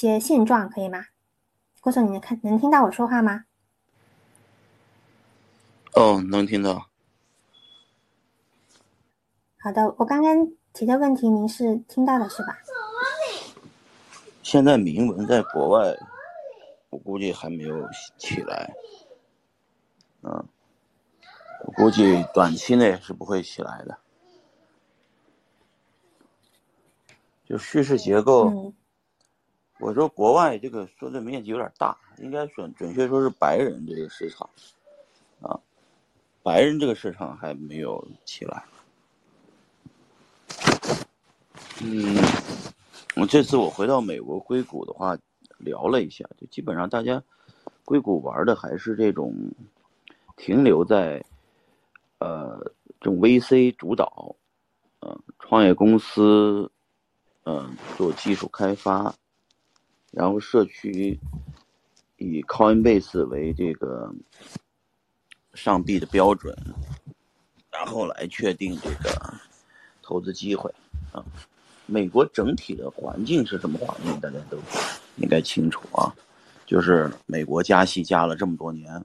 [0.00, 1.04] 些现状，可以吗？
[1.82, 3.44] 郭总，你能看能听到我说话吗？
[5.92, 6.88] 哦，能听到。
[9.58, 12.58] 好的，我刚刚提的问题您是听到的是吧？
[14.42, 15.94] 现在铭文在国外，
[16.88, 17.86] 我估计还没有
[18.16, 18.74] 起来。
[20.22, 20.48] 嗯，
[21.66, 23.98] 我估计短期内是不会起来的。
[27.44, 28.72] 就叙事结构，
[29.80, 34.48] 我说国外这个说的面积有点大，应该准准确说是白人这个市场，
[35.40, 35.58] 啊，
[36.42, 38.62] 白人这个市场还没有起来。
[41.82, 42.14] 嗯，
[43.16, 45.16] 我这次我回到美国硅谷的话，
[45.56, 47.22] 聊了一下，就基本上大家
[47.84, 49.34] 硅谷玩的还是这种
[50.36, 51.24] 停留在
[52.18, 52.58] 呃
[53.00, 54.36] 这种 VC 主导，
[55.00, 56.70] 嗯，创业公司。
[57.44, 59.12] 嗯，做技术开发，
[60.10, 61.18] 然后社区
[62.16, 64.12] 以 Coinbase 为这个
[65.54, 66.56] 上币的标准，
[67.70, 69.34] 然后来确定这个
[70.02, 70.68] 投资机会
[71.12, 71.24] 啊。
[71.86, 74.18] 美国整体的环境是什么环境？
[74.20, 74.58] 大家都
[75.16, 76.12] 应该清楚啊，
[76.66, 79.04] 就是美国加息加了这么多年，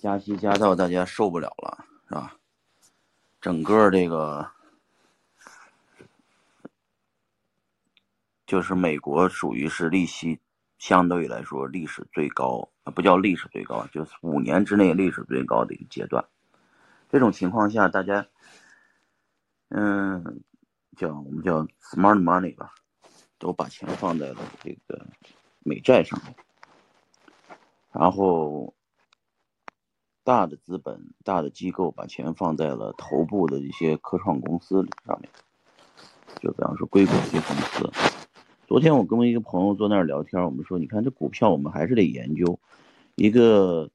[0.00, 2.36] 加息加到大家受不了了，是吧？
[3.40, 4.48] 整个这个。
[8.50, 10.40] 就是美国属于是利息
[10.76, 16.24] 相对来说历史最高，不叫历史最高，就是五年之内历史最高的一个阶段。
[17.08, 18.26] 这种情况下，大家，
[19.68, 20.42] 嗯，
[20.96, 22.74] 叫我们叫 smart money 吧，
[23.38, 25.06] 都把钱放在了这个
[25.60, 26.34] 美债上面，
[27.92, 28.74] 然后
[30.24, 35.30] 大的资本、大的机构把钱放在了头部的一些科创公司上面，
[36.40, 38.19] 就比方说硅谷这些公司。
[38.70, 42.56] 昨天我跟我一个朋友坐那儿聊天，我们说，你看这股票，我们还是得研究
[43.16, 43.90] 一个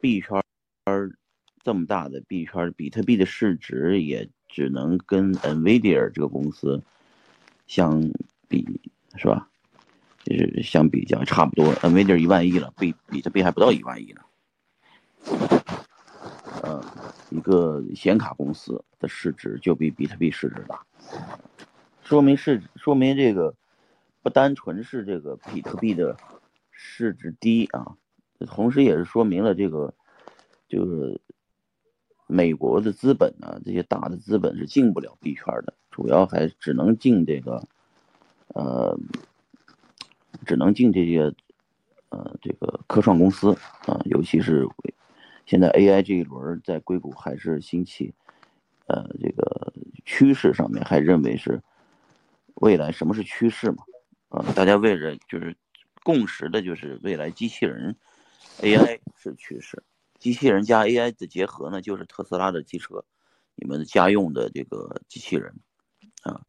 [0.00, 0.42] 币圈
[0.86, 1.14] 儿
[1.62, 6.82] 这么大的币圈，比特币的市值也只能跟 Nvidia 这个公司
[7.66, 8.00] 相
[8.48, 8.66] 比，
[9.16, 9.46] 是吧？
[10.24, 14.22] 就是相比较差不多，Nvidia 一万亿了，比比特币还不到一万亿呢。
[16.62, 16.82] 呃，
[17.28, 20.80] 一个显卡公司的市值就比比特币市值大，
[22.02, 23.54] 说明是说明这个。
[24.24, 26.16] 不单纯是这个比特币的
[26.70, 27.94] 市值低啊，
[28.46, 29.92] 同时也是说明了这个
[30.66, 31.20] 就是
[32.26, 37.68] 美国的资本呢，这些大的资本是进不了币圈的，主要还只能进这个
[38.54, 38.98] 呃，
[40.46, 41.34] 只能进这些
[42.08, 43.52] 呃这个科创公司
[43.84, 44.66] 啊，尤其是
[45.44, 48.14] 现在 AI 这一轮在硅谷还是兴起，
[48.86, 49.74] 呃，这个
[50.06, 51.62] 趋势上面还认为是
[52.54, 53.84] 未来什么是趋势嘛？
[54.34, 55.56] 啊，大家为了就是
[56.02, 57.96] 共识的，就是未来机器人
[58.58, 59.80] AI 是趋势，
[60.18, 63.04] 机器人加 AI 的结合呢，就是特斯拉的汽车，
[63.54, 65.54] 你们家用的这个机器人
[66.24, 66.42] 啊，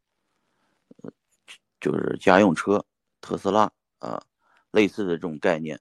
[1.80, 2.84] 就是家用车，
[3.20, 3.70] 特斯拉
[4.00, 4.20] 啊，
[4.72, 5.78] 类似的这种概念，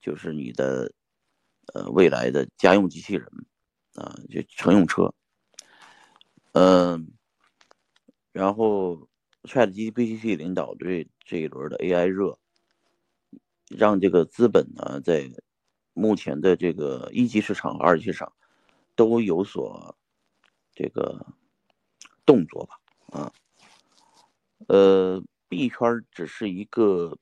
[0.00, 0.90] 就是你的
[1.74, 3.28] 呃未来的家用机器人
[3.96, 5.12] 啊，就乘用车，
[6.52, 7.12] 嗯，
[8.32, 9.06] 然后。
[9.44, 12.38] ChatGPT 领导对这一轮的 AI 热，
[13.68, 15.28] 让这个资本呢，在
[15.94, 18.32] 目前的这个一级市场和二级市场
[18.94, 19.96] 都有所
[20.72, 21.26] 这个
[22.24, 22.80] 动作吧？
[23.08, 23.32] 啊，
[24.68, 27.18] 呃，币圈只是一个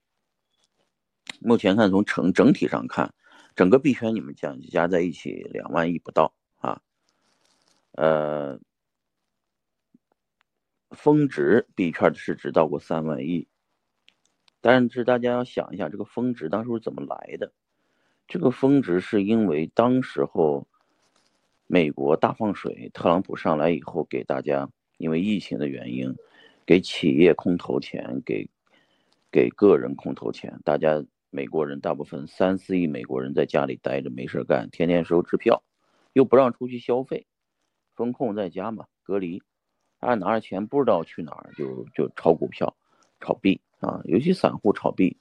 [1.41, 3.14] 目前看，从整整体上看，
[3.56, 6.82] 整个币圈你们讲加在一起两万亿不到啊，
[7.92, 8.60] 呃。
[10.91, 13.47] 峰值币圈的市值到过三万亿，
[14.61, 17.53] 但是大家要想一下，这个峰值当初是怎么来的？
[18.27, 20.67] 这个峰值是因为当时候
[21.67, 24.69] 美国大放水，特朗普上来以后，给大家
[24.99, 26.15] 因为疫情的原因，
[26.67, 28.49] 给企业空投钱，给
[29.31, 35.63] 给个人空投钱，大家美国人大部分三四亿美国人在家里待着没事干，天天收支票，
[36.13, 37.27] 又不让出去消费，
[37.95, 39.41] 风控在家嘛，隔离。
[40.00, 42.74] 他拿着钱不知道去哪儿，就就炒股票、
[43.20, 45.16] 炒币啊，尤其散户炒币，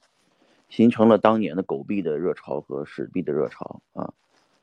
[0.69, 4.13] 形成了当年的狗币的热潮和史币的热潮啊，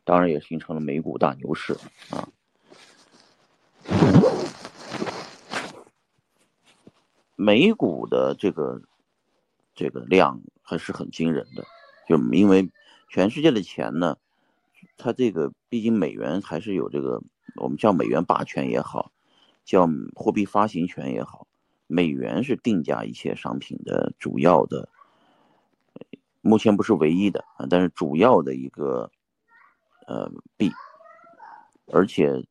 [0.04, 1.76] 当然也形成了美股大牛市
[2.10, 2.26] 啊。
[7.34, 8.80] 美股的这个
[9.74, 11.62] 这个量还是很惊人的，
[12.08, 12.70] 就因为
[13.10, 14.16] 全世界的钱呢，
[14.96, 17.22] 它这个毕竟美元还是有这个
[17.56, 19.12] 我们叫美元霸权也好。
[19.66, 21.46] 叫货币发行权也好，
[21.88, 24.88] 美元是定价一些商品的主要的，
[26.40, 29.10] 目前不是唯一的啊，但是主要的一个
[30.06, 30.70] 呃币，
[31.92, 32.46] 而且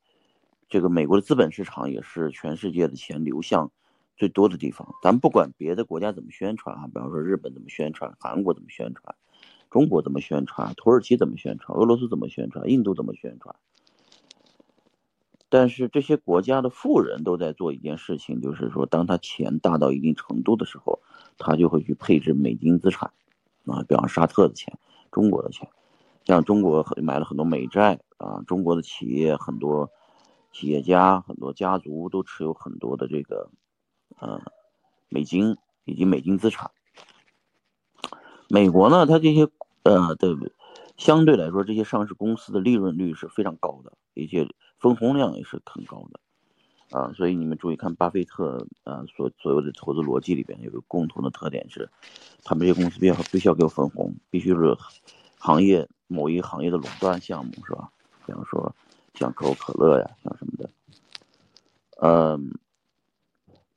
[0.67, 3.71] 这个美国的资本市场也是全世界的钱流向
[4.17, 4.85] 最多的地方。
[5.01, 9.15] 咱不管别的国家怎么宣传啊，比方说日本怎么宣传，韩国怎么宣传，
[9.71, 13.56] 中国怎么宣传，土耳其怎么宣传，俄罗斯怎么宣传，印度怎么宣传。
[15.47, 21.00] 但是这些国家的富人都在做一件事情，就是说，当他钱大到一定程度的时候，
[21.38, 23.12] 他就会去配置美金资产，
[23.65, 24.77] 啊，比方沙特的钱、
[25.12, 25.69] 中国的钱，
[26.25, 29.89] 像中国买了很多美债啊，中国的企业很多
[30.51, 33.50] 企业家、很多家族都持有很多的这个，
[34.19, 34.41] 呃，
[35.09, 36.71] 美金以及美金资产。
[38.50, 39.48] 美国呢，它这些
[39.83, 40.36] 呃的
[40.97, 44.47] 相对来说，这些上市公司的利润率是非常高的，一些。
[44.77, 51.89] 分红量也是很高的，啊，所以你们注意看，巴菲特啊，所所有的投资逻辑里边有个共同的特点是，
[52.44, 54.77] 他们这些公司必要必须要给我分红，必须是
[55.39, 57.89] 行业某一行业的垄断项目，是吧？
[58.27, 58.75] 比方说
[59.15, 60.69] 像可口可乐呀，像什么的，
[62.01, 62.51] 嗯，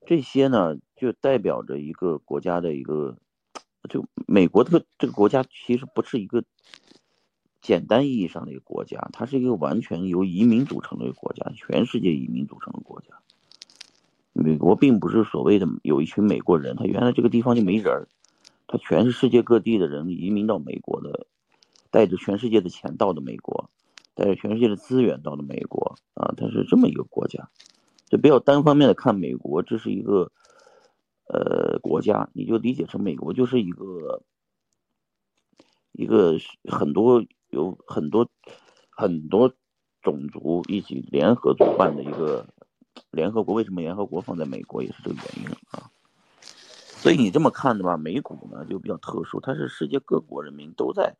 [0.05, 3.17] 这些呢就代表着一个国家的一个，
[3.88, 6.43] 就美国这个这个国家其实不是一个。
[7.61, 13.09] 简单意义上的一个国家，它是一个完全由移民组成的一个国家，全世界移民组成的国家。
[14.33, 18.09] 美国并不是所谓的有一群美国人，他原来这个地方就没人儿，
[18.69, 21.27] 他全是世界各地的人移民到美国的，
[21.91, 23.69] 带着全世界的钱到的美国，
[24.15, 27.51] 带着全世界的资源到的美国啊，它是这么一个国家。
[28.07, 30.31] 就不要单方面的看美国，这是一个
[31.27, 34.23] 呃国家，你就理解成美国就是一个
[35.93, 36.39] 一个
[36.71, 37.25] 很多。
[37.50, 38.29] 有很多
[38.91, 39.53] 很多
[40.03, 42.47] 种族一起联合主办的一个
[43.11, 45.91] 联合国，为什么联合国放在美国也是这个原因啊？
[46.43, 51.17] 所以你这么看的话，美股呢就比较特殊，它是世界各国人民都在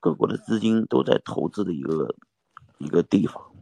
[0.00, 2.14] 各国的资金都在投资的一个
[2.78, 3.52] 一个地方。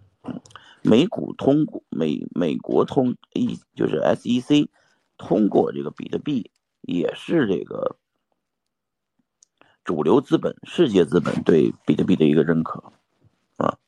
[0.82, 4.69] 美股通过美美国通一就是 SEC
[5.17, 6.50] 通过这个比特币
[6.81, 7.97] 也是这个。
[9.88, 12.93] 主流资本、世界资本对比特币的一个认可，
[13.56, 13.79] 啊，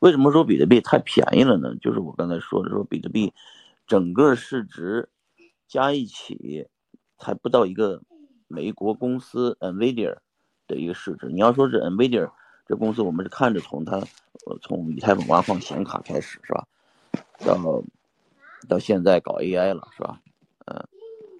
[0.00, 1.74] 为什么说比特币太便宜了呢？
[1.80, 3.32] 就是我刚才说的，说比特币
[3.86, 5.08] 整个市值
[5.66, 6.68] 加一起
[7.16, 8.02] 才不到一个
[8.48, 10.18] 美国公司 Nvidia
[10.66, 11.28] 的一个市值。
[11.28, 12.30] 你要说是 Nvidia
[12.66, 14.02] 这公司，我们是看着从它
[14.60, 16.68] 从以太坊挖矿显卡开始是吧，
[17.38, 17.82] 到
[18.68, 20.20] 到现在搞 AI 了是吧？
[20.66, 20.86] 嗯，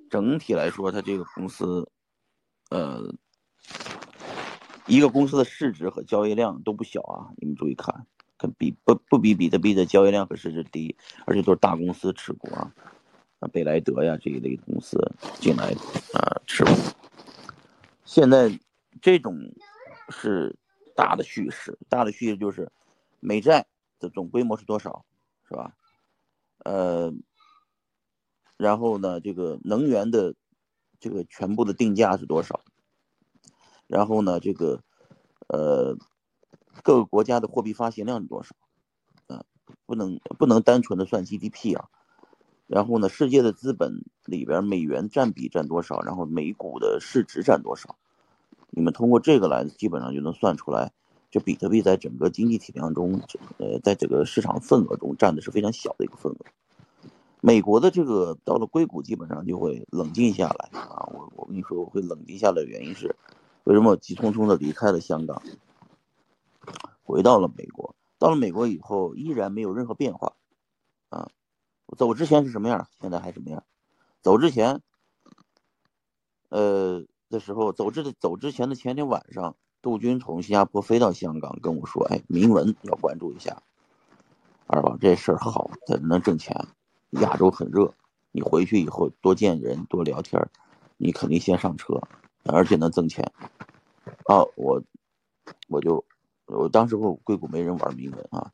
[0.09, 1.87] 整体来说，它这个公司，
[2.71, 3.15] 呃。
[4.87, 7.33] 一个公司的市值和交易量都不小啊！
[7.37, 10.95] 你们注意看，可比不不比比特币的交易量和市值低，
[11.25, 12.71] 而且都是大公司持股啊，
[13.41, 14.99] 啊，贝莱德呀这一类的公司
[15.41, 15.73] 进来
[16.13, 16.71] 啊持股。
[18.05, 18.59] 现在
[19.01, 19.35] 这种
[20.11, 20.55] 是
[20.95, 22.71] 大的趋势，大的趋势就是
[23.21, 23.65] 美债
[23.99, 25.07] 的总规模是多少，
[25.49, 25.73] 是吧？
[26.59, 27.13] 呃，
[28.59, 30.35] 然后呢，这个能源的
[31.01, 32.61] 这个全部的定价是多少？
[33.87, 34.81] 然后呢，这个，
[35.49, 35.97] 呃，
[36.83, 38.55] 各个国家的货币发行量是多少？
[39.27, 39.45] 啊，
[39.87, 41.89] 不能不能单纯的算 GDP 啊。
[42.67, 46.01] 然后呢，世界的资本里边美元占比占多少？
[46.01, 47.97] 然后美股的市值占多少？
[48.71, 50.91] 你们通过这个来，基本上就能算出来，
[51.31, 53.21] 就比特币在整个经济体量中，
[53.59, 56.39] 呃，在整个市场份额中占的是非常小的一个份额。
[57.43, 61.07] 美国的这个到了硅谷，基本上就会冷静下来啊。
[61.13, 63.15] 我我跟你说，我会冷静下来的原因是。
[63.65, 65.43] 为什么急匆匆的离开了香港，
[67.03, 67.95] 回到了美国？
[68.19, 70.35] 到了美国以后，依然没有任何变化，
[71.09, 71.31] 啊，
[71.87, 73.65] 我走之前是什么样，现在还什么样？
[74.23, 74.81] 走之前，
[76.49, 83.63] 呃的时候，走之走之前的前天晚上，杜军从新加坡飞到香港跟我说：“哎，铭文要关注一下，
[84.67, 86.67] 二宝这事儿好，它能挣钱。
[87.21, 87.95] 亚洲很热，
[88.33, 90.51] 你回去以后多见人，多聊天，
[90.97, 92.01] 你肯定先上车。”
[92.45, 93.25] 而且能挣钱，
[94.27, 94.83] 啊，我
[95.69, 96.05] 我就
[96.47, 98.53] 我当时我硅谷没人玩铭文啊，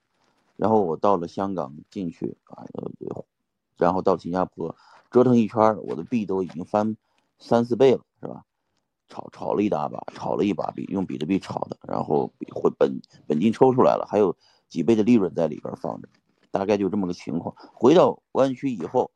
[0.56, 2.64] 然后我到了香港进去啊，
[3.76, 4.76] 然后到新加坡
[5.10, 6.96] 折腾一圈，我的币都已经翻
[7.38, 8.44] 三四倍了，是吧？
[9.08, 14.36] 炒炒了一大把，炒了一把币，用比特币炒的，然后回本本金抽出来了，还有
[14.68, 16.08] 几倍的利润在里边放着，
[16.52, 17.56] 大概就这么个情况。
[17.74, 19.10] 回到湾区以后，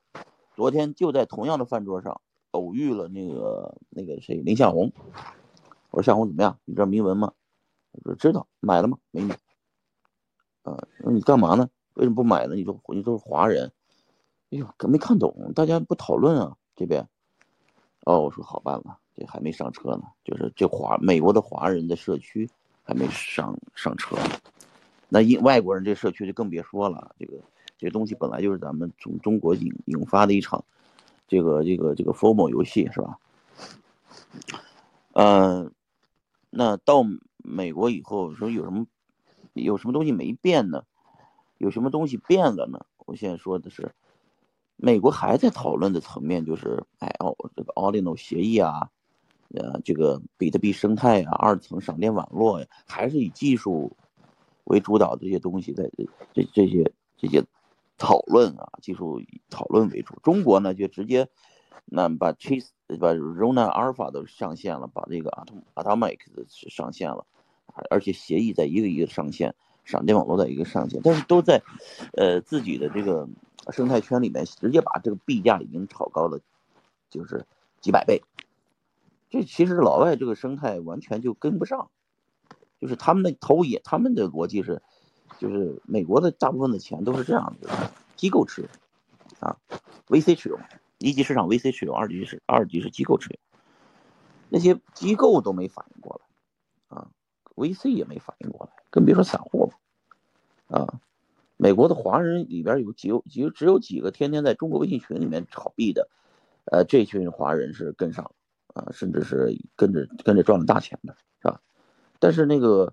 [0.56, 2.20] 昨天就在同样的饭桌上。
[2.54, 4.92] 偶遇了那个那个谁林向红，
[5.90, 6.58] 我说向红怎么样？
[6.64, 7.32] 你知道铭文吗？
[7.92, 8.96] 他说知道，买了吗？
[9.11, 9.37] 没买。
[10.62, 11.68] 啊，那你干嘛呢？
[11.94, 12.54] 为什么不买呢？
[12.54, 13.73] 你说你都是华人，
[14.50, 17.06] 哎呦，可没看懂，大家不讨论啊这边。
[18.04, 22.49] 哦，我说好办了，这还没上车呢，就是这华美国的华人的社区
[22.82, 24.30] 还没上上车呢，
[25.08, 27.14] 那英外国人这社区就更别说了。
[27.18, 27.40] 这个
[27.76, 30.64] 这东西本来就是咱们从中国引引发的一场
[31.26, 33.18] 这个这个这个 formal 游戏是吧？
[35.12, 35.72] 嗯，
[36.50, 37.04] 那到
[37.36, 38.86] 美国以后说有什么
[39.52, 40.84] 有什么东西没变呢？
[41.58, 42.84] 有什么东西变了呢？
[43.06, 43.92] 我现在说的是。
[44.76, 48.90] 美国还在讨论的层面就是，哎哦，这个 o r d i n o 协议啊，
[49.54, 53.96] 呃，这个比特币生态啊，二层闪电网络呀，还是以技术
[54.64, 55.88] 为主导的这些东西在
[56.34, 57.40] 这这些这些
[57.98, 60.14] 讨论啊，技术以讨论为主。
[60.22, 61.28] 中国呢就直接
[61.84, 62.68] 那把 Chase
[63.00, 66.18] 把 Rona Alpha 都上线了，把这个 Atom Atomic
[66.70, 67.26] 上线了，
[67.90, 71.62] 而且协议在一个一个上线，闪电网络在一个上线，但是都在
[72.16, 73.28] 呃自己的这个。
[73.72, 76.38] 生态圈里面直接把这个币价已经炒高了，
[77.08, 77.46] 就是
[77.80, 78.22] 几百倍。
[79.30, 81.88] 这其实老外这个生态完全就跟不上，
[82.78, 84.82] 就是他们的投也，他们的逻辑是，
[85.38, 87.68] 就是美国的大部分的钱都是这样的，
[88.16, 88.68] 机构持有
[89.40, 89.56] 啊
[90.08, 90.58] ，VC 持有，
[90.98, 93.38] 一级市场 VC 持有，二级是二级是机构持有，
[94.48, 97.08] 那些机构都没反应过来啊
[97.56, 99.70] ，VC 也没反应过来，更别说散户
[100.68, 101.00] 了啊。
[101.56, 106.08] 美国的华人里边有几有几只有几个天天在中国微信群里面炒币的，
[106.64, 108.32] 呃，这群华人是跟上了
[108.74, 111.60] 啊，甚至是跟着跟着赚了大钱的，是吧？
[112.18, 112.92] 但是那个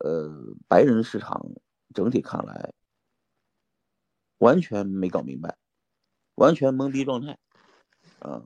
[0.00, 0.32] 呃，
[0.68, 1.50] 白人市场
[1.98, 2.72] 整体看来
[4.38, 5.56] 完全没搞明白，
[6.36, 7.36] 完全懵逼状态，
[8.20, 8.44] 啊，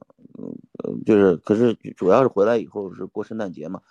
[0.83, 3.83] 嗯，就是可是主要是回来以后是过圣诞节嘛，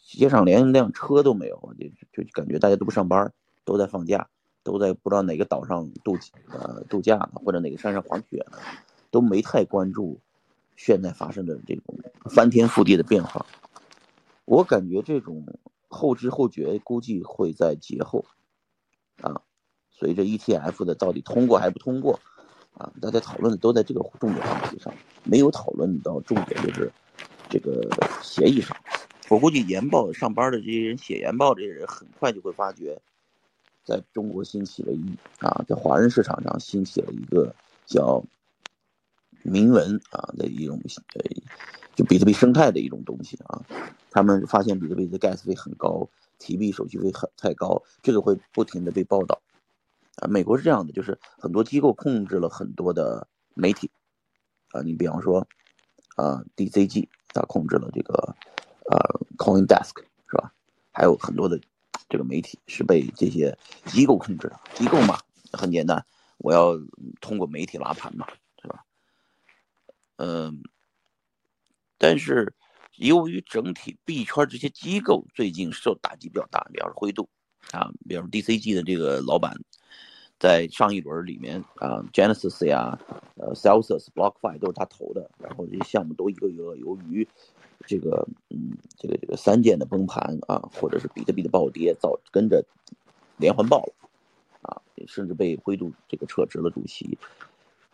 [0.00, 3.30] 街上连一辆车都没有，就就感觉大家都不上班，
[3.66, 4.30] 都在放假。
[4.62, 6.16] 都在不知道哪个岛上度
[6.48, 8.56] 呃度假呢，或者哪个山上滑雪呢，
[9.10, 10.18] 都没太关注
[10.74, 11.94] 现在发生的这种
[12.30, 13.44] 翻天覆地的变化。
[14.46, 15.44] 我感觉这种
[15.88, 18.24] 后知后觉估计会在节后
[19.20, 19.40] 啊，
[19.90, 22.20] 随着 ETF 的到底通过还不通过
[22.76, 24.92] 啊，大家讨论的都在这个重点话题上，
[25.22, 26.92] 没有讨论到重点就是
[27.48, 27.88] 这个
[28.22, 28.76] 协议上。
[29.28, 33.00] 我估计研报上班的这些人写研报这些人很快就会发觉。
[33.84, 37.54] 在中国兴起了一啊，在华人市场上兴起了一个
[37.84, 38.24] 叫
[39.42, 40.80] 铭文啊的一种
[41.14, 41.22] 呃，
[41.94, 43.60] 就比特币生态的一种东西啊。
[44.10, 49.42] 他们发现比特币的 gas 费很高，提币手续费很太高，这个会不停的被报道
[50.16, 50.28] 啊。
[50.28, 53.90] 美国是这样的，就是很多机构控制了很多的媒体
[54.70, 55.46] 啊，你比方说
[56.16, 58.14] 啊，DCG 它控制了这个
[58.90, 58.98] 呃
[59.36, 60.52] Coin Desk 是吧？
[60.92, 61.60] 还有很多的。
[62.06, 65.18] 这个媒体是被这些机构控制的，机构嘛，
[65.52, 66.04] 很简单，
[66.36, 66.78] 我要
[67.20, 68.26] 通过媒体拉盘嘛，
[68.60, 68.84] 是吧？
[70.16, 70.62] 嗯，
[71.98, 72.54] 但是
[72.96, 77.28] 由于整体币圈这些机构最近受打击比较大，比方说灰度
[77.72, 79.54] 啊，比方说 DCG 的这个老板，
[80.38, 82.98] 在上一轮里面啊，Genesis 呀，
[83.36, 87.26] 呃，Celsius、BlockFi 都是他投的，然后这些项目都一个一个由于。
[87.86, 92.64] 这个嗯，这个这个三件的崩盘啊，或者是比特币的暴跌，造跟着
[93.36, 93.92] 连环爆了
[94.62, 97.18] 啊，甚至被灰度这个撤职了主席，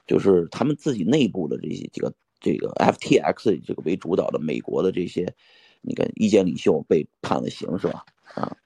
[0.06, 5.32] 就是他们自己内部的这些这个这个 FTX 这个为主导的美国的这些
[5.80, 8.04] 那个意见领袖被判了刑是吧？
[8.34, 8.56] 啊，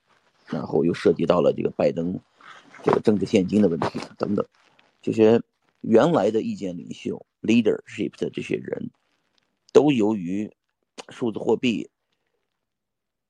[0.47, 2.19] 然后又涉及到了这个拜登
[2.83, 4.47] 这个政治现金的问题等等，
[5.03, 5.43] 这些
[5.81, 8.91] 原来的意见领袖 leadership 的这些人
[9.73, 10.51] 都由于。
[11.09, 11.91] 数字货币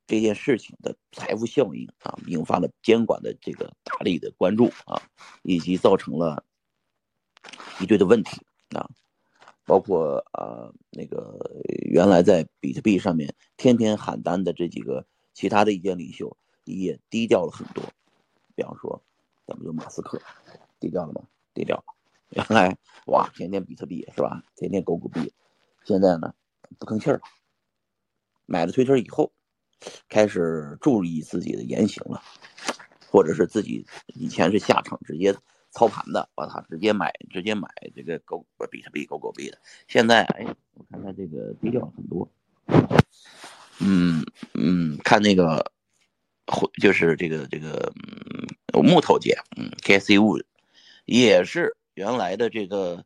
[0.07, 5.01] 这件事情的财富效应啊，引发了监管的这个大力的关注啊，
[5.43, 6.45] 以及造成了
[7.81, 8.43] 一堆的问题
[8.77, 8.89] 啊，
[9.65, 11.39] 包括啊那个
[11.91, 17.83] 原来在比特币上面天天喊单的这几个其他的意见领袖也低调了很多，
[18.55, 19.03] 比方说
[19.47, 20.21] 咱们说马斯克
[20.79, 21.23] 低调了吗？
[21.53, 21.85] 低调了。
[22.31, 24.43] 原来哇天天比特币是吧？
[24.57, 25.33] 天天狗狗币，
[25.85, 26.35] 现在呢
[26.79, 27.21] 不吭气儿了。
[28.47, 29.33] 买了推特以后，
[30.09, 32.21] 开始注意自己的言行了，
[33.09, 35.35] 或者是自己以前是下场直接
[35.75, 42.31] 操盘的，把它直接买直接买这个狗比特币狗狗币的，现在哎，我看他这个低调很多，
[43.81, 45.73] 嗯嗯，看那个，
[46.81, 47.93] 就是这个这个
[48.73, 50.45] 嗯木头姐，嗯，KC Wood
[51.07, 53.05] 也是原来的这个，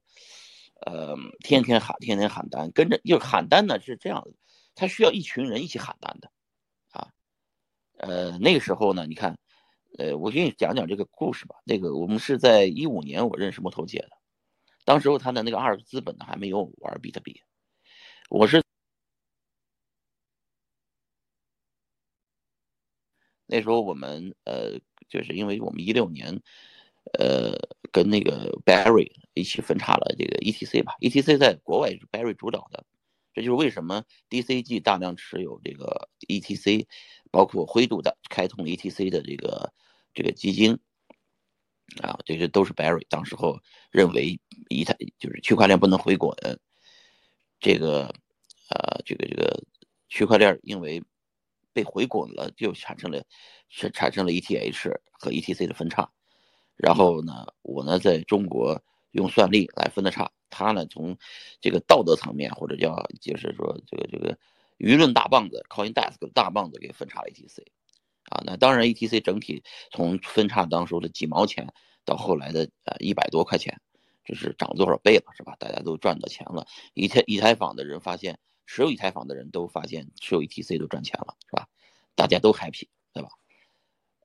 [0.85, 4.33] 呃，天天喊天天喊单，跟着就是喊单呢是这样的。
[4.75, 6.31] 他需要一群人一起喊单的，
[6.91, 7.09] 啊，
[7.97, 9.39] 呃，那个时候呢，你看，
[9.99, 11.57] 呃，我给你讲讲这个故事吧。
[11.64, 14.11] 那个我们是在一五年我认识木头姐的，
[14.85, 17.43] 当时候他的那个阿尔资本呢还没有玩比特币，
[18.31, 18.62] 我是
[23.47, 24.78] 那时候我们呃，
[25.09, 26.40] 就是因为我们一六年，
[27.19, 27.52] 呃，
[27.90, 32.85] 跟那个 Barry 一起分叉了这个 ETC 吧，ETC 在国外是 Barry 主导的，
[33.35, 36.87] 这就是为什么 DCG 大量持有这个 ETC，
[37.31, 39.73] 包括灰度的开通 ETC 的这个
[40.19, 40.77] 这个基金。
[42.03, 43.59] 啊，这些都是 Barry 当时候
[43.91, 46.37] 认为以太就是区块链不能回滚，
[47.61, 48.15] 这个
[48.69, 49.65] 呃，这个这个
[50.11, 51.03] 区块链因为
[51.73, 53.25] 被回滚了，就产生了
[53.71, 56.07] 是产生了 ETH 和 ETC 的分叉。
[56.77, 58.79] 然后呢，我呢在中国
[59.13, 61.17] 用算力来分的差，他呢从
[61.59, 64.39] 这个道德层面或者叫就是说这个这个
[64.77, 67.65] 舆论大棒子 CoinDesk 大棒子给分叉了 ETC。
[68.31, 71.73] 啊，那当然，ETC 整体从分叉当初的几毛钱
[72.05, 73.81] 到后来的呃一百多块钱，
[74.25, 75.57] 这是涨多少倍了，是吧？
[75.59, 76.67] 大家都赚到钱了。
[76.95, 81.69] 以太以太坊的人发现，持有以太坊的人都发现持有 ETC 都赚钱了，是吧？
[82.15, 83.31] 大家都 happy，对吧？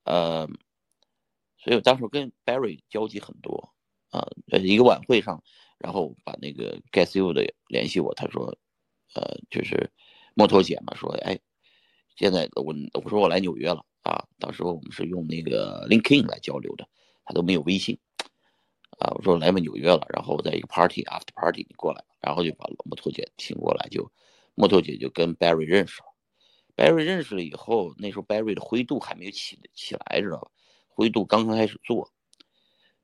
[0.03, 0.47] 呃，
[1.57, 3.73] 所以我当时跟 Barry 交集很多
[4.09, 5.41] 啊，一个晚会上，
[5.77, 8.57] 然后把那个 GasU 的联系我，他说，
[9.13, 9.91] 呃，就是
[10.33, 11.39] 木头姐嘛，说，哎，
[12.15, 13.85] 现在我我说我来纽约了。
[14.03, 16.85] 啊，当时候我们是用那个 LinkedIn 来交流的，
[17.23, 17.97] 他都没有微信。
[18.99, 24.11] 啊，我说来吧纽约了，然后在一个 party after party 你过来，然后就把木头姐请过来，就
[24.55, 26.07] 木头姐就跟 Barry 认识了。
[26.75, 30.51] Barry 认识了以后，那时候 Barry 的灰度还没有起起来，知道吧？
[30.89, 32.11] 灰度刚刚开始做。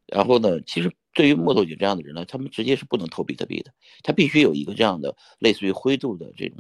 [0.06, 3.74] 然后呢，其实对于木头姐这样的人呢，他们直接是不能投比特币的，
[4.04, 6.58] 他必须有一个这样的类似于灰度的这种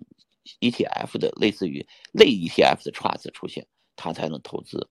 [0.60, 3.68] ETF 的类似于类 ETF 的 trust 出现。
[4.02, 4.90] 他才能投资，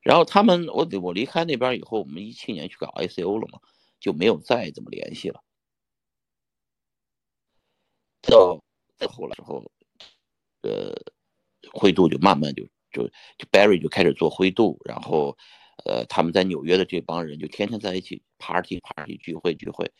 [0.00, 3.58] 然后他们我我离开那边以后，我们一七年去搞 ICO 了嘛，
[3.98, 5.42] 就没有再怎么联系了。
[8.22, 8.62] 到
[8.94, 9.68] 再后来之后，
[10.62, 10.94] 呃，
[11.72, 15.36] 灰度就慢慢就就就 Barry 就开始做灰度，然后
[15.84, 19.90] 呃，他们在纽约的这帮人就天天在一起 party party 聚会聚会，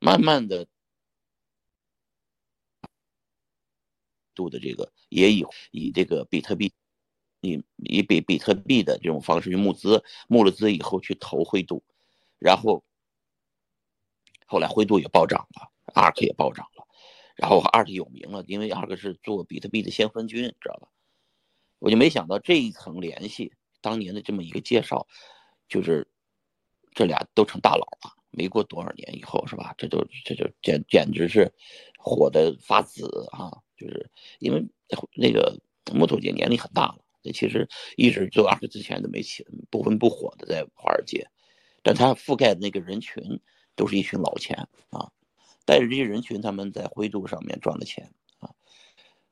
[0.00, 0.66] 慢慢的
[4.34, 6.72] 度的这个也以以这个比特币。
[7.42, 11.82] 以以比比特币的这种方式去募资，募了资以后去投灰度，
[12.38, 12.84] 然后
[14.44, 16.86] 后来灰度也暴涨了，ARK 也暴涨了，
[17.36, 20.88] 然后 ARK 有名了，因为 ARK 是做比特币的先锋军，知道吧？
[21.78, 25.06] 我就没想到这一层联系，当年的这么一个介绍，
[25.66, 26.06] 就是
[26.92, 29.74] 这俩都成大佬了，没过多少年以后，是吧？
[29.78, 31.50] 这就这就简简直是
[31.98, 33.50] 火的发紫啊！
[33.80, 34.68] 就是因为
[35.16, 35.58] 那个
[35.92, 36.98] 木头姐年龄很大了。
[37.22, 41.26] 这其实一直做二十之前都没起不温不火的在华尔街，
[41.82, 43.40] 但他覆盖的那个人群
[43.74, 45.10] 都是一群老钱啊，
[45.64, 48.54] 带着这些人群他们在灰度上面赚了钱啊，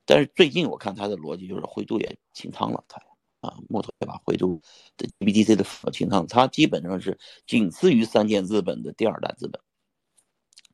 [0.05, 3.01] 但是最近我看他的逻辑就是灰度也清仓了，他
[3.41, 4.19] 啊木头也把？
[4.23, 4.61] 灰度
[4.99, 9.59] 的 BTC 的清仓，他基本上是仅次于三箭资本的第二大资本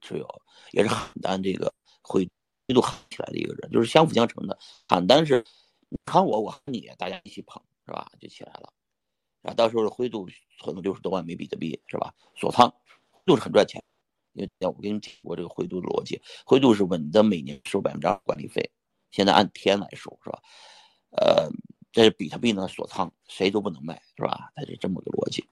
[0.00, 2.28] 持有，也是邯郸这个灰
[2.66, 5.44] 灰度起来的一个人，就是相辅相成的，喊单是。
[6.06, 8.10] 喊我，我喊你，大家一起捧，是吧？
[8.18, 8.72] 就起来了。
[9.42, 12.12] 啊，到时候灰度存了六十多万枚比特币，是吧？
[12.34, 12.74] 锁仓，
[13.24, 13.80] 就是很赚钱。
[14.32, 18.68] 因为我跟你提过这个灰度的逻辑，灰度是稳的，每年收百分之二管理费，
[19.12, 20.42] 现在按天来收，是吧？
[21.10, 21.48] 呃，
[21.92, 24.50] 这是比特币呢，锁仓，谁都不能卖，是吧？
[24.56, 25.44] 它是这么个逻辑。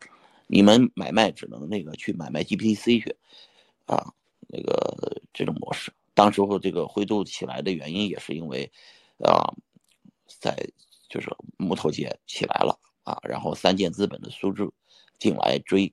[0.48, 3.16] 你们买卖只能那个去买卖 GPTC 去，
[3.87, 4.12] 啊，
[4.48, 5.92] 那个这种模式。
[6.14, 8.70] 当时候这个灰度起来的原因也是因为，
[9.18, 9.55] 啊。
[10.40, 10.57] 在
[11.11, 14.66] 就是木头姐起来了啊，然后三箭资本的苏志
[15.18, 15.92] 进来追，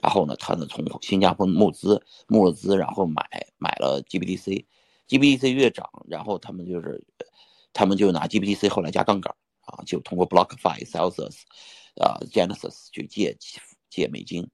[0.00, 3.24] 然后呢，他呢从新加坡募资募了资，然后买
[3.58, 7.04] 买了 GBDC，GBDC 越涨，然后他们就是
[7.72, 11.40] 他们就拿 GBDC 后来加杠杆啊，就通过 BlockFi、Celsius
[11.96, 13.36] 啊 Genesis 去借
[13.88, 14.48] 借美金，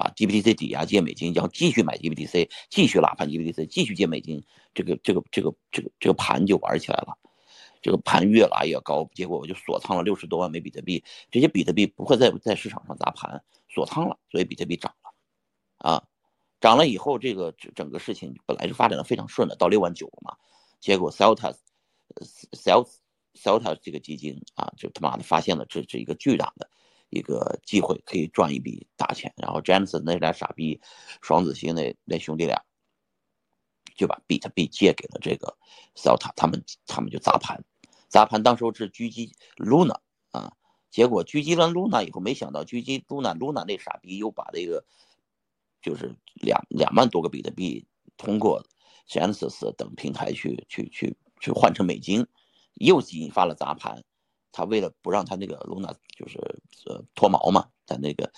[0.00, 7.18] 把 GBTC 抵押借美金，然后继续买 GBTC，继续拉盘 GBTC，继续借美金，这个这个这个这个这个盘就玩起来了。
[7.82, 11.04] 这个盘越拉越高，结果我就锁仓了六十多万枚比特币。
[11.30, 15.12] 这些比特币不会再在市场上砸盘，锁仓了，所以比特币涨了，
[15.90, 16.02] 啊，
[16.62, 20.34] 涨了以后，这个整个事情本来是发展的非常顺的，到六万九了嘛。
[20.78, 26.70] 结果 Celta，Celt，Celta 这个基金啊，就他妈的发现了这是一个巨大的
[27.10, 29.32] 一个机会，可以赚一笔大钱。
[29.36, 30.80] 然后 James 那俩傻逼，
[31.20, 32.64] 双子星那那兄弟俩。
[33.96, 35.58] 就把比特币借给了这个
[35.94, 37.62] Celta，他们他们就砸盘，
[38.08, 39.98] 砸盘当时候是狙击 Luna
[40.30, 40.56] 啊，
[40.88, 44.82] 结果狙击完 Luna 以后，没想到狙击 Luna Luna 那傻逼又把这个
[45.82, 48.64] 就是两两万多个比特币通过
[49.06, 52.26] Genesis 等平台去去去去换成美金，
[52.76, 54.02] 又引发了砸盘。
[54.52, 56.38] 他为了不让他那个露娜就是
[56.86, 58.30] 呃脱毛嘛，他那个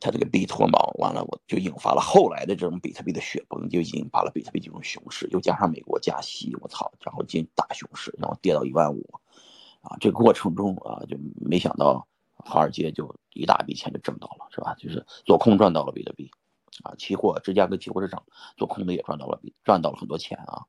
[0.00, 9.20] 他这个币脱毛，完了我就引发了后来的这种比特币的雪崩，就引发了比特币这种熊市，又加上美国加息，我操，然后进大熊市，然后跌到一万五，
[9.80, 14.74] 啊，这个过程中啊，就没想到华尔街就一大笔钱就挣到了，是吧？
[14.74, 16.30] 就是做空赚到了比特币，
[16.82, 18.24] 啊，期货芝加哥期货市场
[18.56, 20.66] 做空的也赚到了币，赚到了很多钱啊。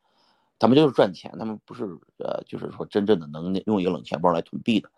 [0.60, 1.84] 他们就是赚钱，他们不是
[2.18, 4.89] 呃，就是说真正的能用一个冷钱包来囤币的。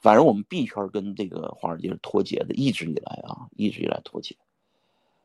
[0.00, 4.36] 反正我们币圈跟这个华尔街是脱节的，一直以来啊，一直以来脱节。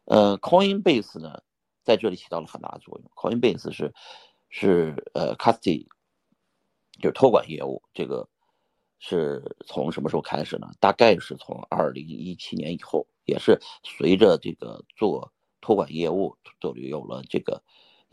[0.05, 1.43] 呃，Coinbase 呢，
[1.83, 3.11] 在这里起到了很大的作用。
[3.13, 3.93] Coinbase 是
[4.49, 5.85] 是呃 custody，
[6.99, 7.83] 就是托管业务。
[7.93, 8.27] 这个
[8.99, 10.71] 是从什么时候开始呢？
[10.79, 15.31] 大概是从二零一七年以后，也是随着这个做
[15.61, 17.61] 托管业务，都有了这个。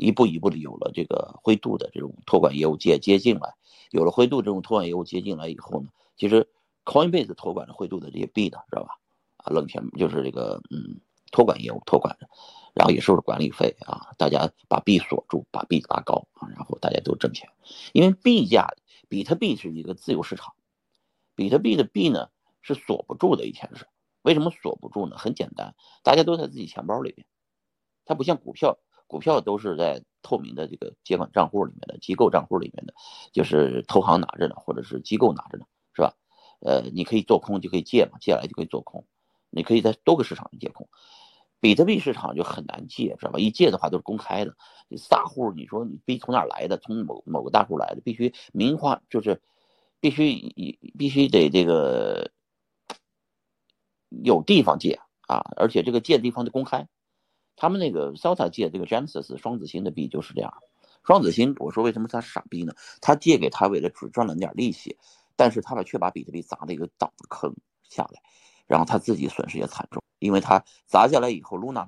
[0.01, 3.55] 一步一步的有了这个灰度的这种托管业务接接进来，
[3.91, 6.49] 有了灰度这种托管业务接进来以后呢，其实
[6.87, 8.99] Coinbase 托管了灰度的这些币的，知道吧？
[9.37, 12.31] 啊，冷钱就是这个嗯托管业务托管的，
[12.75, 17.51] 然后也收着管理费啊，大家把币锁住，把币拉高啊，然后大家都挣钱。
[17.93, 18.69] 因为币价，
[19.11, 20.55] 比特币是一个自由市场，
[21.35, 22.31] 比特币的币呢
[22.63, 23.87] 是锁不住的，以前是
[24.23, 25.19] 为什么锁不住呢？
[25.19, 27.27] 很简单，大家都在自己钱包里边，
[28.07, 28.79] 它不像股票。
[29.11, 32.95] 股票都是在透明的这个监管账户里面的机构账户里面的，
[33.33, 36.15] 就是投行拿着呢，或者是机构拿着呢，是吧？
[36.61, 39.05] 呃，你可以做空就可以借嘛，借来就可以做空，
[39.51, 40.89] 你可以在多个市场借空。
[41.59, 43.41] 比特币市场就很难借，知道吧？
[43.41, 44.55] 一借的话都是公开的，
[45.09, 46.79] 大户你说你币从哪来的？
[46.79, 49.43] 从某某个大户来的，必须明花，就是
[49.99, 50.37] 必须
[50.97, 52.31] 必须得这个
[54.23, 56.87] 有地方借啊，而且这个借地方得公开。
[57.61, 60.51] 他们那个 Sota 借这个 Genesis 双子星的币就是这样，
[61.05, 62.73] 双子星，我说为什么他是傻逼呢？
[63.03, 64.97] 他借给他为了只赚了点利息，
[65.37, 68.23] 但是他把却把比特币砸了一个大坑下来，
[68.67, 71.87] 然后他自己损失也惨重，因为他砸下来以后，Luna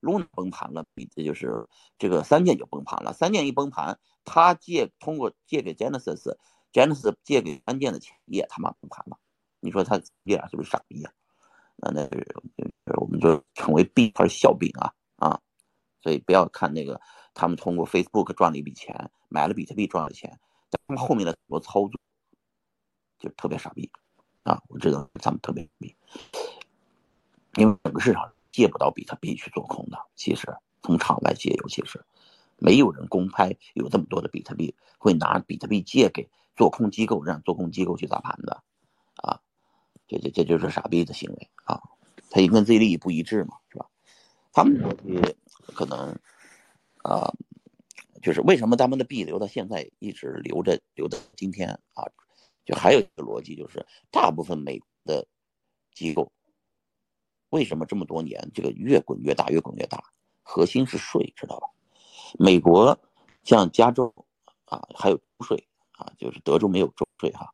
[0.00, 9.18] Luna 崩盘了，比这就是这个三件就崩盘了，三件一崩盘，他借通过借给 Genesis，Genesis 借给三件的钱也他妈崩盘了，
[9.60, 11.12] 你说他这俩是不是傻逼啊？
[11.76, 12.08] 那那
[12.98, 14.90] 我们就成为币圈笑柄啊！
[15.20, 15.40] 啊，
[16.02, 17.00] 所以不要看那个，
[17.34, 21.92] 他们通过 Facebook 赚了一笔钱，买了比特币赚了钱，但他们后面的很多操作
[23.18, 23.90] 就特别傻逼
[24.44, 24.62] 啊！
[24.68, 25.94] 我知道他们特别逼，
[27.56, 29.98] 因为整个市场借不到比特币去做空的。
[30.16, 32.02] 其实从场外借，尤其是
[32.56, 38.62] 没有人公开有这么多的比特币，会拿比特币借给做空机构，让做空机构去砸盘的
[39.16, 39.42] 啊！
[40.08, 41.82] 这这这就是傻逼的行为啊！
[42.30, 43.89] 他跟自己利益不一致嘛，是吧？
[44.52, 45.36] 他们逻辑
[45.74, 46.18] 可能，
[47.02, 47.32] 啊，
[48.20, 52.04] 就是为什么他们的币留到现在一直留着，留到今天啊？
[52.64, 55.26] 就还有一个逻辑就是，大部分美国的
[55.94, 56.30] 机构
[57.48, 60.02] 为什么这么多年这个越滚越大，越滚越大？
[60.42, 61.68] 核心是税，知道吧？
[62.38, 62.98] 美国
[63.42, 64.12] 像加州
[64.66, 67.52] 啊，还有税啊，就是德州没有州税哈。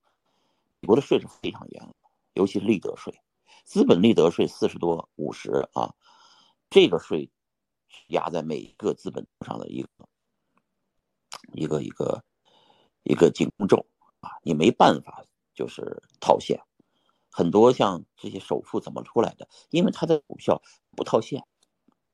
[0.81, 1.95] 美国的税是非常严，
[2.35, 3.21] 尤其是利得税，
[3.65, 5.95] 资本利得税四十多五十啊。
[6.77, 7.31] 这个税
[8.09, 9.89] 压在每一个资本上的一个
[11.55, 12.23] 一个一个
[13.03, 13.87] 一个紧箍咒
[14.21, 16.61] 啊，你没办法就是套现。
[17.31, 19.49] 很多像这些首富怎么出来的？
[19.71, 20.61] 因为他的股票
[20.95, 21.43] 不套现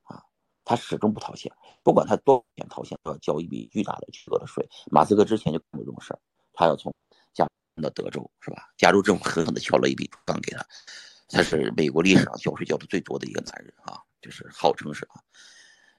[0.05, 0.23] 啊，
[0.65, 4.65] 他始终不套现，不管他多少钱套现，都要交一笔巨大的巨额的税。
[4.93, 6.21] 马斯克之前就干过这种事儿，
[6.53, 6.95] 他要从
[7.33, 7.45] 加
[7.83, 8.73] 到德州是吧？
[8.77, 10.65] 加州政府狠狠的敲了一笔账给他，
[11.27, 14.01] 他是美国历史上交税交的最多的一个男人啊。
[14.23, 15.21] 就是号称是啊，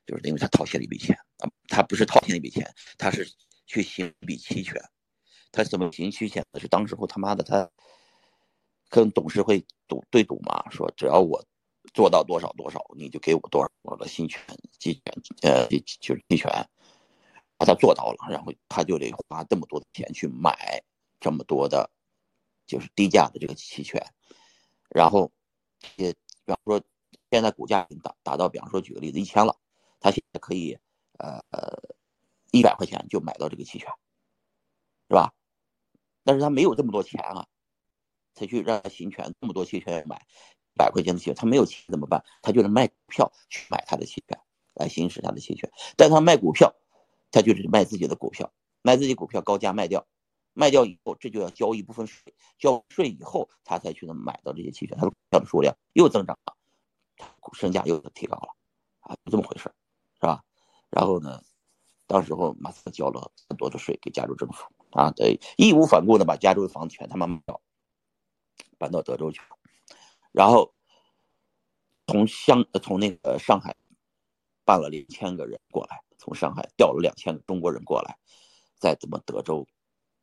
[0.06, 3.30] 就是因为他套现了一笔钱啊，他不是套现一笔钱，他是
[3.66, 4.82] 去行一笔期权，
[5.52, 6.60] 他怎么行期权呢？
[6.60, 7.70] 是当时候他妈的他
[8.88, 11.46] 跟董事会赌对赌嘛，说只要我
[11.94, 14.42] 做到多少多少，你就给我多少我的新权
[14.80, 15.04] 期权，
[15.42, 15.68] 呃，
[16.00, 16.50] 就是期权，
[17.58, 20.82] 把他做到了，然后他就得花这么多的钱去买
[21.20, 21.90] 这么多的，
[22.66, 24.02] 就是低价的这个期权，
[24.90, 25.30] 然后
[25.98, 26.82] 也比方说。
[27.34, 29.58] 现在股价已经达达到，比方说举个例子，一千了，
[30.00, 30.78] 他现在可以，
[31.18, 31.96] 呃呃，
[32.52, 33.90] 一百块钱就买到这个期权，
[35.10, 35.34] 是吧？
[36.24, 37.48] 但是他没有这么多钱啊，
[38.36, 40.28] 才去让他行权，这么多期权买
[40.76, 42.24] 百块钱的期权，他没有钱怎么办？
[42.44, 44.40] 他就是卖股票去买他的期权，
[44.76, 45.68] 来行使他的期权。
[45.98, 46.72] 但他卖股票，
[47.32, 50.06] 他就是卖自己的股票，卖自己股票高价卖掉，
[50.54, 56.56] 卖掉以后，这就要交一部分税，交税以后他才去能买到这些期权，他的股票的数量又增长了。
[57.54, 58.56] 身价又提高了，
[59.02, 59.64] 啊，就这么回事，
[60.16, 60.44] 是吧？
[60.90, 61.42] 然后呢，
[62.08, 67.62] 当时候马斯克交了很多的税给加州政府，啊，对，义无反顾的把加州的房子全他妈卖掉，
[68.78, 69.42] 搬到德州去，
[70.32, 70.74] 然后
[72.08, 73.76] 从香从那个上海
[74.66, 78.18] 办了两千个人过来，从上海调了两千个中国人过来，
[78.78, 79.68] 在怎么德州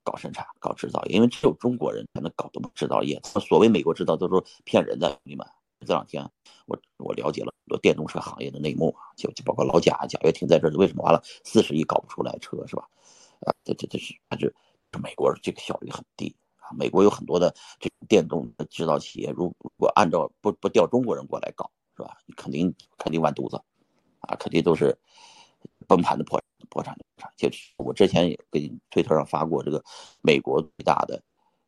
[0.02, 5.46] 搞生产、搞制造业，因为只有中国人才能搞这么制造业，所谓美国制造都是骗人的，兄弟们。
[5.86, 6.30] 这两天
[6.66, 12.86] 我我了解了很多电动车行业的内幕啊，就就包括老贾、贾跃亭在这儿，为什么完了四十亿搞不出来车是吧？
[13.40, 14.54] 啊，这这这是还是
[15.02, 16.68] 美国这个效率很低啊。
[16.76, 22.18] 美国有很多的这电动制造企业，如果按照不不调中国人过来搞是吧？
[22.26, 23.56] 你肯定肯定完犊子
[24.20, 24.96] 啊，肯定都是
[25.88, 26.38] 崩盘的破
[26.68, 27.32] 破产的破产。
[27.36, 29.82] 就我之前也给你推特上发过这个
[30.20, 31.22] 美国最大的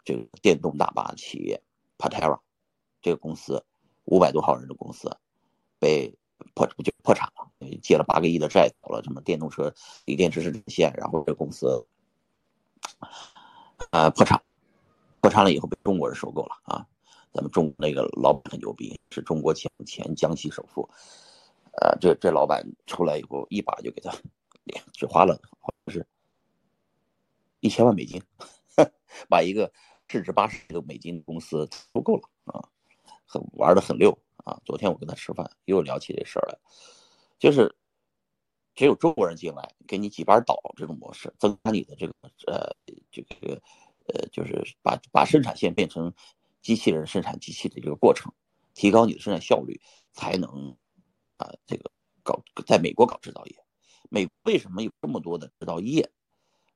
[0.05, 1.63] 这个电动大巴企业
[1.97, 2.39] Patera
[3.01, 3.65] 这个公司。
[4.05, 5.11] 五百多号人的公司
[5.79, 6.15] 被
[6.55, 9.03] 破就破产了，借了八个亿的债搞了。
[9.03, 9.73] 什么电动车
[10.05, 11.87] 锂电池生产线，然后这公司
[13.91, 14.43] 呃破产，
[15.21, 16.87] 破产了以后被中国人收购了啊。
[17.33, 20.89] 咱们中那个老板很牛逼，是中国前前江西首富。
[21.81, 24.13] 呃，这这老板出来以后，一把就给他
[24.93, 26.07] 只花了好像是
[27.61, 28.21] 一千万美金，
[29.31, 29.73] 把一个
[30.09, 32.69] 市值八十亿美金的公司收购了啊。
[33.33, 34.11] 很玩的很溜
[34.45, 34.61] 啊！
[34.63, 36.59] 昨天我跟他吃饭，又聊起这事儿来，
[37.39, 37.75] 就是
[38.75, 42.15] 只有中国人进来给你几板倒这种模式，增加你的这个
[42.47, 42.71] 呃
[43.11, 43.59] 这个
[44.05, 46.13] 呃就是把把生产线变成
[46.61, 48.31] 机器人生产机器的这个过程，
[48.75, 49.81] 提高你的生产效率，
[50.13, 50.77] 才能
[51.39, 51.91] 啊这个
[52.23, 53.57] 搞在美国搞制造业。
[54.11, 56.11] 美为什么有这么多的制造业？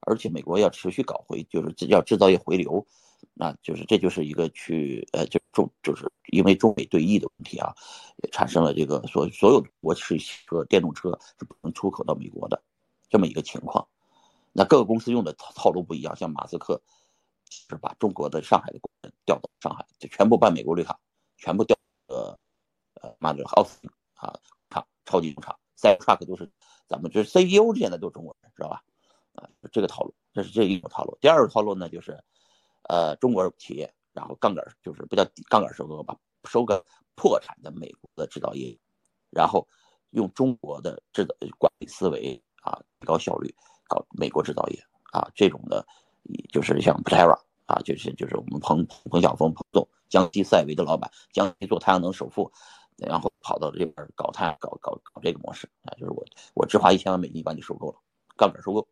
[0.06, 2.86] 而且美国要持续搞回，就是要制造业回流。
[3.34, 7.74] 那就是这就是一个去呃，就中就是因为中美对弈的问题啊，
[8.22, 12.62] 也产生了这个所所有的国汽车电动车是不能出口到美国的
[13.08, 13.86] 这么一个情况。
[14.52, 16.80] 那各个公司用的套路不一样，像马斯克
[17.50, 20.98] 是把中国的上海的工人调到上海，就全部办美国绿卡，
[21.36, 22.38] 全部调呃
[23.00, 23.78] 呃妈的奥斯
[24.14, 24.32] 啊
[24.70, 26.50] 厂超级工厂，Cybertruck 都是
[26.86, 28.82] 咱们这 CEO 现在都是中国人，知道吧？
[29.36, 31.16] 啊，这个套路，这是这一种套路。
[31.20, 32.18] 第二个套路呢，就是。
[32.88, 38.78] 呃，中国企业，然后杠杆就是不叫杠杆收购吧，收个破产的美国的制造业，
[39.28, 39.66] 然后
[40.10, 43.52] 用中国的制造管理思维啊，提高效率，
[43.88, 45.84] 搞美国制造业啊，这种的，
[46.52, 52.48] 就是像 Patera 啊，就是就是我们彭彭晓峰彭总，江西赛维的老板，江西做太阳能首富，
[52.98, 57.98] 然后跑到这边搞太搞搞搞这个模式啊，就是我我只花一千万美金把你收购了，
[58.36, 58.86] 杠杆收购。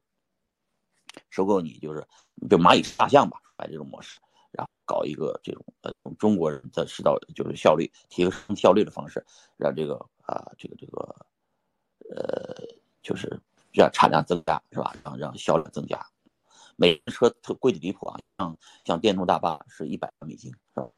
[1.30, 2.06] 收购你就是
[2.48, 9.24] 就蚂蚁大象吧，摆这种模式，然后搞一个这种呃中国人的制造就是效率提升效率的方式，
[9.56, 11.26] 让这个啊这个这个
[12.10, 12.54] 呃
[13.02, 13.40] 就是
[13.72, 14.94] 让产量增加是吧？
[15.04, 16.04] 让让销量增加。
[16.76, 20.88] 每个车特贵的离谱啊，像像电动大巴是一百万美金是吧？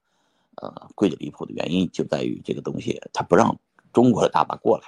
[0.56, 3.54] 呃，贵的离谱的原因就在于这个东西它不让
[3.92, 4.84] 中国的大巴过来，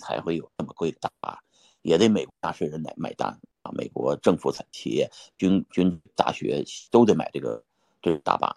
[0.00, 1.38] 才会有那么贵的大巴，
[1.82, 3.38] 也得美国纳税人来买单。
[3.62, 7.62] 啊美国政府、企业、军军、大学都得买这个
[8.00, 8.54] 这大巴，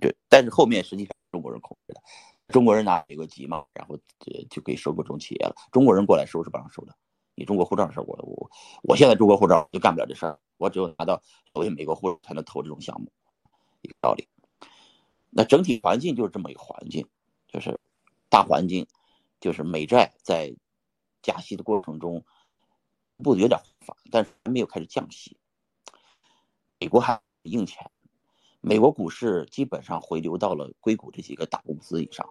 [0.00, 0.14] 对。
[0.28, 2.02] 但是后面实际上中国人控制的，
[2.48, 5.54] 中国人拿美国籍嘛，然后就就可以收购这种企业了。
[5.70, 6.94] 中国人过来收是不让收的，
[7.34, 8.50] 你中国护照的事我我
[8.82, 13.10] 我现在中国护照就干不了这事儿，我只有拿到所谓美国护照才能投这种项目，
[13.82, 14.28] 一个道理。
[15.30, 17.06] 那整体环境就是这么一个环境，
[17.46, 17.78] 就是
[18.28, 18.86] 大环境，
[19.40, 20.54] 就是美债在
[21.22, 22.24] 加息的过程中。
[23.22, 25.36] 步子有点缓，但是还没有开始降息。
[26.78, 27.90] 美国还印钱，
[28.60, 32.28] 美国股市基本上回流到了硅谷这几个大公司以上，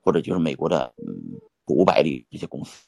[0.00, 2.86] 或者就是美国的嗯五百里这些公司，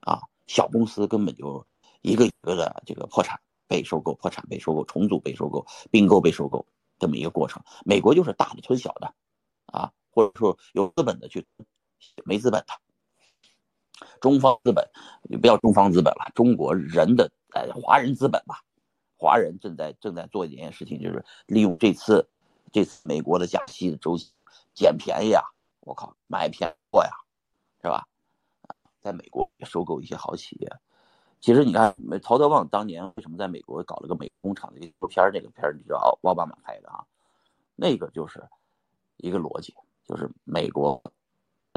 [0.00, 1.66] 啊，小公司根本就
[2.02, 6.66] 一个一个的这个破产被收购，破产被收购，重组被收购，并购被收购
[6.98, 7.62] 这么一个过程。
[7.86, 9.14] 美国就是大的吞小的，
[9.66, 11.46] 啊，或者说有资本的去
[12.24, 12.74] 没资本的。
[14.20, 14.88] 中方资本，
[15.22, 18.62] 你不要中方资本了，中国人的呃华人资本吧，
[19.16, 22.28] 华人正在正在做一件事情，就是利用这次
[22.72, 24.32] 这次美国的加息的周期
[24.74, 25.42] 捡便宜啊！
[25.80, 27.10] 我靠，买便宜货呀，
[27.82, 28.06] 是吧？
[29.00, 30.70] 在美国收购一些好企业。
[31.40, 35.30] 其实你看，曹德旺当年为什么在美国搞了个美工厂的纪录片？
[35.32, 37.04] 那个片儿你知道奥巴马拍的啊？
[37.76, 38.46] 那个就是
[39.16, 41.02] 一个逻辑，就是美国。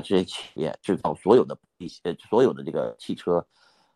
[0.03, 3.43] 这些企业制造所有的一些所有的这个汽车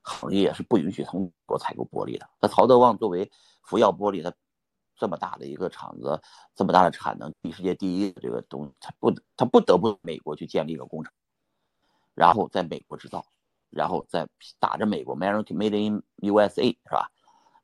[0.02, 2.28] 行业是不允许从国采购玻璃的。
[2.42, 3.30] 那曹德旺作为
[3.62, 4.34] 福耀玻璃，他
[4.96, 6.20] 这么大的一个厂子，
[6.56, 11.14] 这么大的产能，世界第一的这个东西，他不他不得不美国去建立一个工厂，
[12.16, 13.24] 然后在美国制造，
[13.70, 14.28] 然后再
[14.60, 17.12] 打着美国 America Made in USA 是吧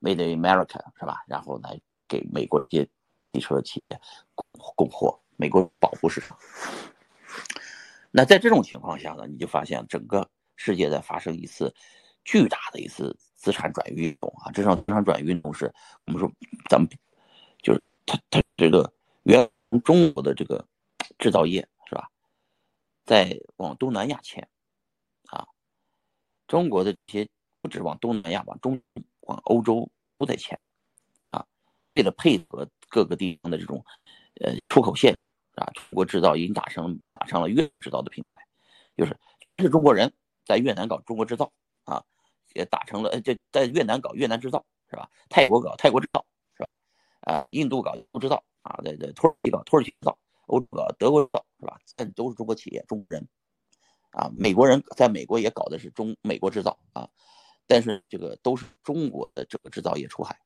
[0.01, 1.23] ？Made in America 是吧？
[1.25, 2.89] 然后来给美国这些
[3.31, 3.99] 汽车企业
[4.35, 6.37] 供供货，美国保护市场。
[8.15, 11.73] 那在这种情况下呢，你就发现整个世界在发生一次
[12.23, 14.51] 巨大的一次资产转移运动啊！
[14.51, 15.73] 这场资产转移运动是
[16.05, 16.31] 我们说，
[16.69, 16.87] 咱们
[17.63, 19.49] 就是它它这个原
[19.83, 20.63] 中国的这个
[21.17, 22.07] 制造业是吧，
[23.03, 24.47] 在往东南亚迁
[25.29, 25.47] 啊，
[26.45, 27.27] 中国的这些
[27.61, 28.79] 不止往东南亚，往中
[29.21, 30.57] 往欧洲都在迁
[31.31, 31.43] 啊，
[31.95, 33.83] 为了配合各个地方的这种
[34.39, 35.17] 呃出口线
[35.55, 38.45] 啊，中国制造已经打上打上了越制造的品牌，
[38.95, 39.17] 就是
[39.57, 40.13] 是中国人
[40.45, 41.51] 在越南搞中国制造。
[41.85, 42.01] 啊，
[42.53, 45.09] 也打成了，呃，这在越南搞越南制造是吧？
[45.27, 46.69] 泰国搞泰国制造是吧？
[47.19, 51.77] 啊，印度搞印度制造啊，在在土耳其搞土耳其制造，欧洲搞德国制造是吧？
[51.97, 53.27] 但都是中国企业，中国人
[54.11, 57.09] 啊，美国人在美国也搞的是中美国制造啊，
[57.67, 60.39] 但是这个都是中国的这个制造业出海。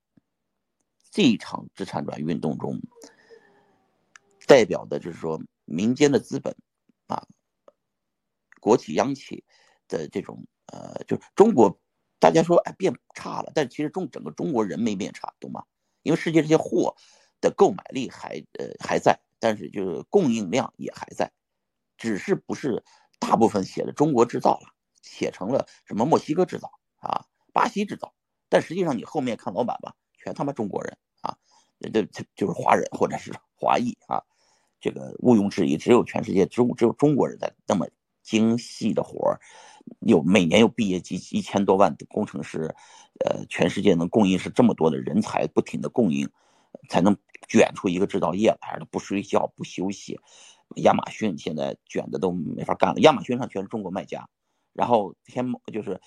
[1.11, 2.81] 这一场资产转运动中，
[4.47, 6.55] 代表的就是说民间的资本
[7.07, 7.25] 啊，
[8.61, 9.43] 国企央企
[9.87, 10.45] 的这种。
[10.69, 11.79] 呃，就是中国，
[12.19, 15.63] 大家说哎变差了，但其实中整个中国人没变差，懂吗？
[16.03, 16.93] 因为世界这些货
[17.39, 21.31] 的购买力还呃还在，但是就是供应量也还在，
[21.97, 22.83] 只是不是
[23.17, 24.67] 大部分写的中国制造了，
[25.01, 28.13] 写成了什么墨西哥制造啊、巴西制造，
[28.49, 31.37] 但实际上你后面看老板吧，全他妈中国人啊，
[31.79, 34.21] 这这就是华人或者是华裔啊，
[34.79, 37.87] 这个毋庸置疑，只有全世界只有只有中国人在那么
[38.23, 39.39] 精细的活儿。
[40.01, 42.75] 有每年有毕业几一千多万的工程师，
[43.25, 46.29] 呃，全世界能供应是这么多的人才，不停的供应，
[46.89, 47.15] 才能
[47.47, 48.77] 卷出一个制造业来。
[48.91, 50.19] 不睡觉不休息，
[50.75, 52.99] 亚马逊现在卷的都没法干了。
[52.99, 54.27] 亚马逊上全是中国卖家，
[54.73, 56.01] 然后天猫就是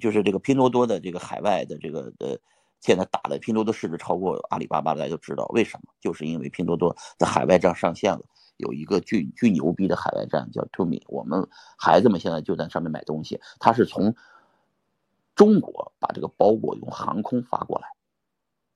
[0.00, 2.36] 就是这个拼多多的这个海外的这个呃，
[2.80, 5.92] 现在打的拼多多市值超过阿里巴巴，大家都知道为什么？
[6.00, 8.22] 就是因为拼多多在海外站上线了。
[8.56, 13.40] 有一个巨巨牛逼的海外站叫 Tumi，我们孩子们现在就在上面买东西。
[13.58, 14.14] 他是从
[15.34, 17.88] 中国把这个包裹用航空发过来，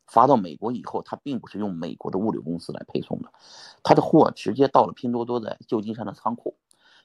[0.07, 3.31] 发到美国以后，他并不是用美国的物流公司来配送的，
[3.83, 6.57] 他的货直接到了拼多多在旧金山的仓库，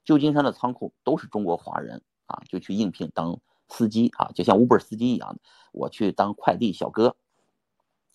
[0.05, 3.37] 旧金山的仓库都是中国华人啊，就去应聘当
[3.69, 5.39] 司机啊，就像 Uber 司机一样的，
[5.71, 7.15] 我去当快递小哥。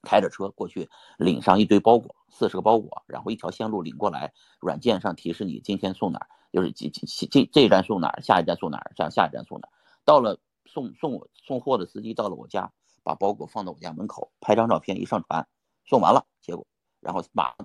[0.06, 9.72] 开着车过去，领上一堆包裹，四十个包裹，然后一条线路领过来，软件上提示你今天送哪儿，就是这这这这一站送哪儿，下一站送哪儿，这样下一站送哪儿。
[10.04, 12.70] 到了送送我送货的司机到了我家，
[13.02, 15.48] 把包裹放到我家门口，拍张照片一上传，
[15.86, 16.66] 送完了，结果
[17.00, 17.56] 然后把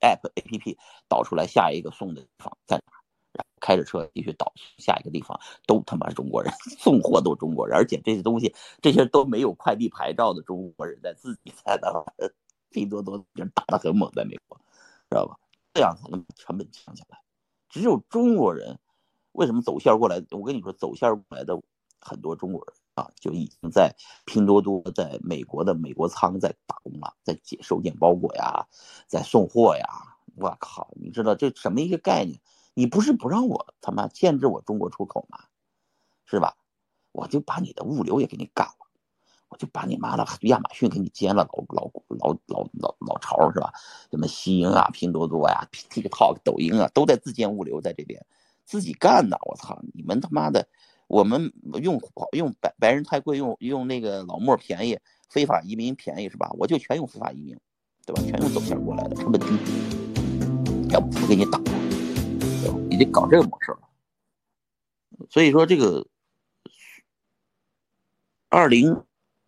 [0.00, 0.78] app A P P
[1.10, 2.95] 导出来下一个送的地方在哪。
[3.60, 12.04] 开着车继续倒下一个地方，都他妈是中国人， 送货都中国人，而且这些东西这些都没有快递牌照的中国人在自己在那
[12.70, 14.58] 拼多多打得很猛，在美国，
[15.08, 15.36] 知道吧？
[15.74, 17.18] 这样才能成本降下来。
[17.68, 18.78] 只有中国人
[19.32, 20.22] 为什么走线过来？
[20.30, 21.60] 我跟你说，走线过来的
[22.00, 23.94] 很多中国人啊，就已经在
[24.24, 28.66] 拼多多在美国的美国仓在打工了，在接收件包裹呀，
[29.06, 29.86] 在送货呀。
[30.36, 32.38] 我靠，你知道这什么一个概念？
[32.78, 35.38] 你不是不让我他妈限制我中国出口吗？
[36.26, 36.54] 是吧？
[37.12, 38.86] 我就把你的物流也给你干了，
[39.48, 43.72] 我就把你妈的亚马逊给你兼了，老老老老老老巢是吧？
[44.10, 48.22] 什么西英啊、拼多多呀、TikTok、抖音啊，都在自建物流在这边，
[48.66, 49.38] 自己干呢。
[49.46, 50.68] 我操，你们他妈的，
[51.06, 51.50] 我们
[51.82, 51.98] 用
[52.32, 54.98] 用白白人太贵，用用那个老莫便宜，
[55.30, 56.50] 非法移民便宜是吧？
[56.58, 57.58] 我就全用非法移民，
[58.04, 58.20] 对吧？
[58.22, 59.46] 全用走线过来的，成本低，
[60.90, 61.58] 要不给你打。
[62.96, 63.90] 你得搞这个模式了，
[65.28, 66.08] 所以说这个
[68.48, 69.04] 二零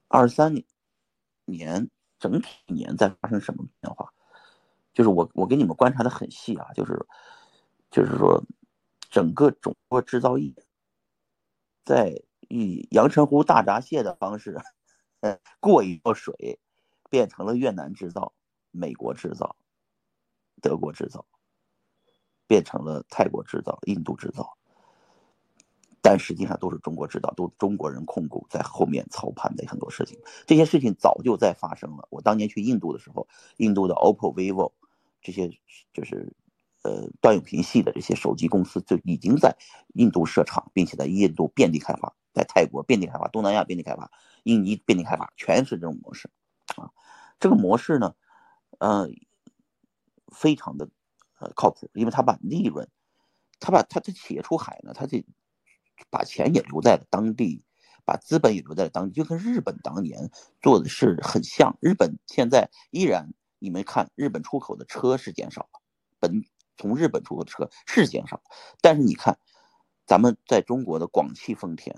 [0.08, 0.62] 二三
[1.46, 4.12] 年整体年在发生什么变化？
[4.92, 7.06] 就是我我给你们观察的很细啊，就是
[7.90, 8.44] 就是说
[9.08, 10.52] 整个中国制造业
[11.84, 14.60] 在以阳澄湖大闸蟹的方式
[15.58, 16.60] 过一道水，
[17.08, 18.34] 变成了越南制造、
[18.72, 19.56] 美国制造、
[20.60, 21.24] 德国制造。
[22.48, 24.56] 变成了泰国制造、印度制造，
[26.02, 30.18] 但实际上都是中国制造，都中国人控股在后面操盘的很多事情。
[30.46, 32.08] 这些事情早就在发生了。
[32.10, 33.28] 我当年去印度的时候，
[33.58, 34.72] 印度的 OPPO、vivo
[35.20, 35.50] 这些
[35.92, 36.32] 就是
[36.82, 39.54] 呃段永平系的这些手机公司就已经在
[39.94, 44.10] 印度设厂，并且在印度遍地开花，在泰国遍地开花，东南亚遍地开花，
[44.44, 46.30] 印尼遍地开花，全是这种模式
[46.76, 46.90] 啊。
[47.38, 48.14] 这个模式呢，
[48.78, 49.12] 嗯，
[50.32, 50.88] 非常的
[51.38, 52.88] 呃靠谱，因为他把利润，
[53.60, 55.24] 他把他的企业出海呢，他得
[56.10, 57.62] 把钱也留在了当地，
[58.04, 60.30] 把资本也留在了当地，就跟日本当年
[60.60, 61.76] 做的是很像。
[61.80, 65.80] 日本现在依然，你们看，日本出口的车是减少了，
[66.20, 66.44] 本
[66.76, 68.42] 从日本出口的车是减少，
[68.80, 69.38] 但是你看，
[70.06, 71.96] 咱们在中国的广汽丰田，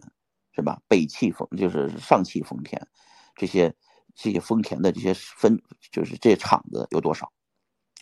[0.52, 0.80] 是吧？
[0.88, 2.86] 北汽丰就是上汽丰田，
[3.34, 3.74] 这些。
[4.12, 5.62] 这些丰田的这些分，
[5.92, 7.32] 就是这些厂子有多少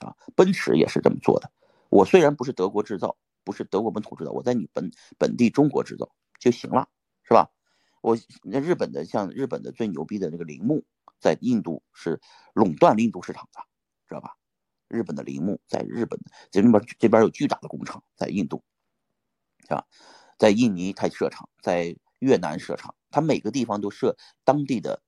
[0.01, 0.15] 啊？
[0.35, 1.51] 奔驰也是这么做的。
[1.89, 6.89] 我虽然不是德国制造，不是德国本土制造，我在你本本地中国制造就行了，
[7.23, 7.51] 是吧？
[8.01, 10.85] 我那日本的像日本的最牛逼的那个铃木，
[11.21, 12.21] 在印度是
[12.55, 13.61] 垄断印度市场的，
[14.07, 14.37] 知道吧？
[14.89, 16.21] 日本的铃木在日本
[16.51, 18.63] 这边这边有巨大的工厂在印度，
[19.63, 19.87] 是吧？
[20.39, 25.03] 在印尼它设厂，在越南设厂，它每个地方都设当地的。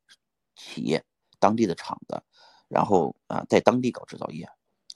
[0.56, 1.02] 企业
[1.38, 2.22] 当地的厂子，
[2.68, 4.46] 然后啊，在当地搞制造业，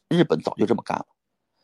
[0.09, 1.07] 日本早就这么干了。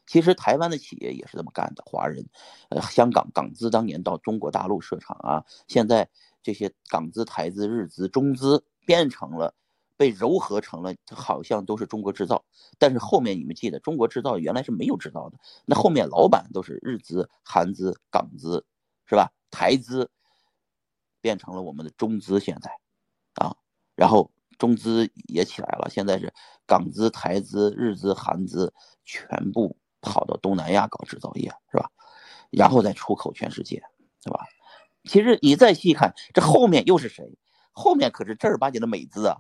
[0.07, 2.27] 其实台湾的企业也是这么干的，华人，
[2.71, 6.09] 呃，香港港资当年到中国大陆设厂啊，现在
[6.43, 9.55] 这些港资、台资、日资、中资变成了
[9.97, 12.45] 被糅合成了，好像都是中国制造。
[12.77, 18.67] 但是后面你们记得，中国制造原来是没有制造的，那后面老板都是日资、韩资、港资，
[19.07, 19.31] 是吧？
[19.53, 20.11] 台资
[21.21, 22.71] 变成了我们的中资，现在
[23.35, 23.55] 啊。
[23.95, 24.31] 然后
[24.61, 26.31] 中资也起来了，现在是
[26.67, 28.75] 港资、台资、日资、韩资
[29.07, 31.91] 全部跑到东南亚搞制造业，是吧？
[32.51, 33.83] 然后再出口全世界，
[34.23, 34.45] 是吧？
[35.05, 37.39] 其实你再细看，这后面又是谁？
[37.73, 39.39] 后面可是正儿八经的美资啊！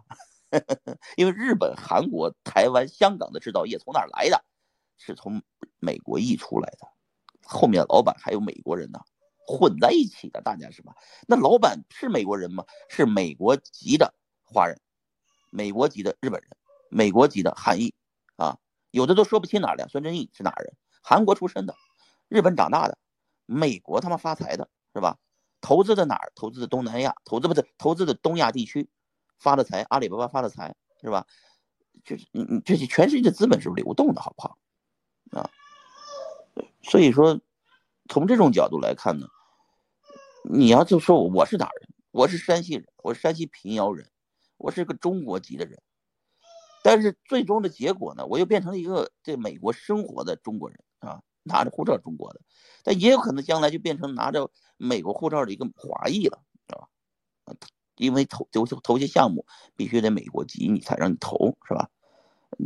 [1.18, 4.42] 因为日本、韩国、台湾、香港的制造业从哪来的？
[4.96, 5.42] 是从
[5.78, 6.88] 美国溢出来的，
[7.44, 9.00] 后面老板还有美国人呢，
[9.46, 10.94] 混在一起的，大家是吧？
[11.28, 12.64] 那老板是美国人吗？
[12.88, 14.14] 是美国籍的。
[14.52, 14.80] 华人，
[15.50, 16.50] 美国籍的日本人，
[16.88, 17.92] 美国籍的韩裔，
[18.36, 18.56] 啊，
[18.90, 19.88] 有的都说不清哪儿的。
[19.88, 20.74] 孙正义是哪人？
[21.02, 21.74] 韩国出身的，
[22.28, 22.96] 日本长大的，
[23.46, 25.18] 美国他妈发财的是吧？
[25.60, 26.32] 投资的哪儿？
[26.34, 28.88] 投资的东南亚，投资不是投资的东亚地区，
[29.38, 31.26] 发的财，阿里巴巴发的财是吧？
[32.04, 34.58] 就是你你这些全世界资本是流动的，好不好？
[35.32, 35.50] 啊，
[36.82, 37.40] 所以说
[38.08, 39.26] 从这种角度来看呢，
[40.44, 41.88] 你要就说我是哪人？
[42.10, 44.10] 我是山西人，我是山西平遥人。
[44.60, 45.80] 我是个中国籍的人，
[46.82, 52.42] 但是最终的结果呢，我又变成了一个在美国生活的中国人啊，拿着护照中国的，
[52.84, 56.88] 但也有可能将来就变成拿着美国护照的一个华裔了，是吧？
[57.96, 59.46] 因为投投投些项目
[59.76, 61.88] 必须得美国籍，你才让你投，是吧？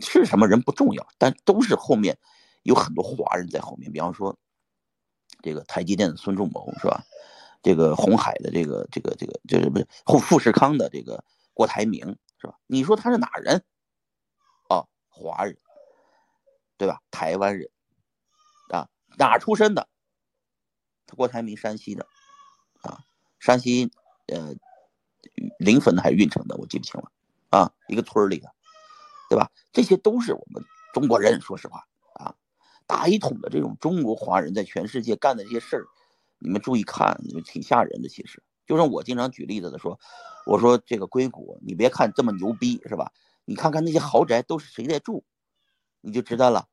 [0.01, 2.19] 是什么人不重要，但都是后面
[2.65, 4.37] 有很多华人在后面，比方说
[5.43, 7.05] 这个台积电的孙仲谋，是吧？
[7.63, 11.23] 这个红海的这个这个这个就是不是富富士康的这个。
[11.55, 12.59] 郭台铭是吧？
[12.67, 13.65] 你说他是哪人？
[14.69, 15.57] 哦，华人，
[16.77, 17.01] 对吧？
[17.11, 17.71] 台湾人
[18.71, 19.89] 啊，哪出身的？
[21.07, 22.07] 他郭台铭山西的
[22.83, 23.05] 啊，
[23.39, 23.91] 山西
[24.27, 24.55] 呃
[25.59, 27.11] 临汾的还是运城的，我记不清了
[27.51, 28.53] 啊，一个村里的，
[29.31, 29.51] 对吧？
[29.73, 32.35] 这些都是我们中国人，说实话啊，
[32.87, 35.87] 大一统的这种中国华人在全世界干的这些事儿，
[36.39, 38.43] 你们注意看，你们挺吓人的，其实。
[38.67, 39.99] 就像我经常举例子的说，
[40.47, 43.13] 我说这个硅谷，你别看这么牛逼，是吧？
[43.45, 45.23] 你看看那些豪宅都是谁在住，
[46.01, 46.67] 你就知道了。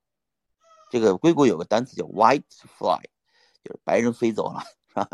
[0.90, 3.02] 这个硅谷有个单词叫 “white fly”，
[3.64, 5.10] 就是白人飞走了，是吧？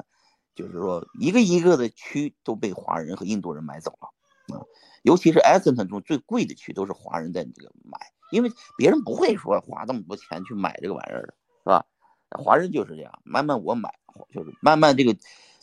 [0.53, 4.61] 就是说一个一个的区都被华人和印度人买走了啊。
[5.01, 7.97] 尤其是 e s s e n 中最贵的区都是华人在这个买，
[8.31, 11.85] 因为别人不会说花那么多钱去买这个玩意儿，是吧？
[12.29, 13.93] 华人就是这样，慢慢我买，
[14.31, 15.15] 就是慢慢这个。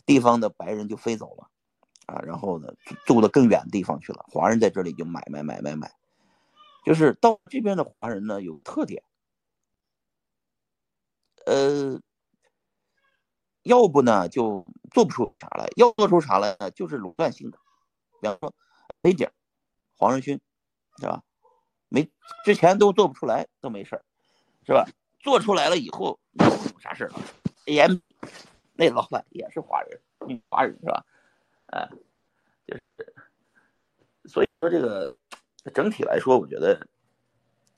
[0.05, 1.49] 地方的白人就飞走了，
[2.05, 2.73] 啊，然后呢，
[3.05, 4.25] 住到更远的地方去了。
[4.29, 5.91] 华人在这里就买买买买买，
[6.85, 9.03] 就是到这边的华人呢有特点，
[11.45, 11.99] 呃，
[13.63, 17.57] 要不呢就做不出啥来，要做出啥来呢就是垄断性的，
[18.21, 18.53] 比方说
[19.01, 19.31] 梅姐、
[19.97, 20.39] 黄仁勋，
[20.99, 21.23] 是吧？
[21.89, 22.09] 没
[22.43, 24.05] 之前都做不出来都没事儿，
[24.65, 24.85] 是吧？
[25.19, 27.19] 做出来了以后有啥事儿了
[27.65, 27.97] ？AM。
[28.77, 31.05] 那老板也是华人，女华人是吧？
[31.67, 31.89] 哎，
[32.67, 32.81] 就是，
[34.25, 35.17] 所以说这个
[35.73, 36.85] 整体来说，我觉得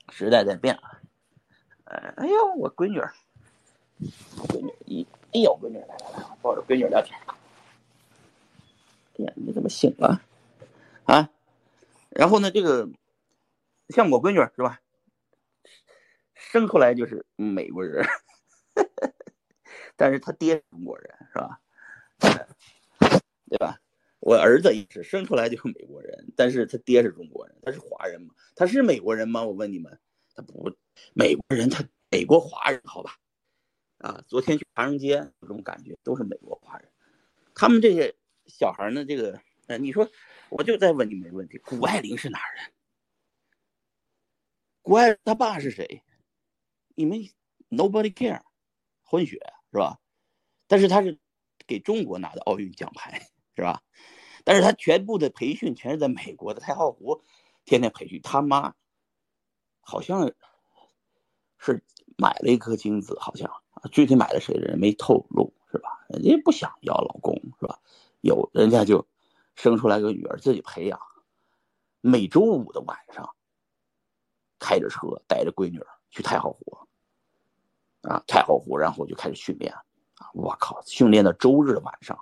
[0.09, 0.99] 时代在变啊。
[1.85, 2.99] 哎，哎呦，我闺女，
[4.47, 7.17] 闺女一，哎呦，闺女来来来，抱着闺女聊天。
[9.19, 10.21] 哎呀，你怎么醒了？
[11.05, 11.29] 啊？
[12.09, 12.89] 然后呢，这个
[13.89, 14.81] 像我闺女是吧？
[16.33, 18.05] 生出来就是美国人。
[19.97, 21.59] 但是他爹是中国人，是吧？
[23.49, 23.81] 对吧？
[24.19, 27.55] 我儿子也是生出来就是美国人，但是他爹是中国人。
[27.61, 28.33] 他是华人吗？
[28.55, 29.43] 他是美国人吗？
[29.43, 29.99] 我问你们，
[30.35, 30.71] 他不，
[31.13, 33.17] 美国人，他美国华人，好吧？
[33.97, 36.89] 啊，昨天去唐人街，有种感觉，都是美国华人。
[37.55, 40.09] 他们这些小孩呢，这个，呃，你说，
[40.49, 42.71] 我就再问你们一个问题：谷爱凌是哪儿人？
[44.81, 46.03] 谷爱他爸是谁？
[46.95, 47.19] 你们
[47.69, 48.41] nobody care，
[49.03, 49.39] 混血
[49.72, 49.99] 是吧？
[50.68, 51.20] 但是他是
[51.65, 53.82] 给中国拿的奥运奖牌是吧？
[54.43, 57.22] 但是他全部的培训全是在美国的太浩湖，
[57.65, 58.22] 天天培训。
[58.22, 58.74] 他妈
[59.82, 60.34] 好像
[61.57, 61.84] 是
[62.18, 63.51] 买了一颗精子，好像
[63.91, 66.05] 具体买了谁的人没透露是吧？
[66.09, 67.80] 人家不想要老公是吧？
[68.22, 69.07] 有人家就
[69.55, 70.99] 生出来个女儿自己培养。
[71.99, 73.36] 每周五的晚上，
[74.59, 76.86] 开着车带着闺女去太浩湖，
[78.07, 79.73] 啊，太浩湖，然后就开始训练。
[79.73, 79.83] 啊，
[80.33, 80.81] 我靠！
[80.85, 82.17] 训练到周日晚上，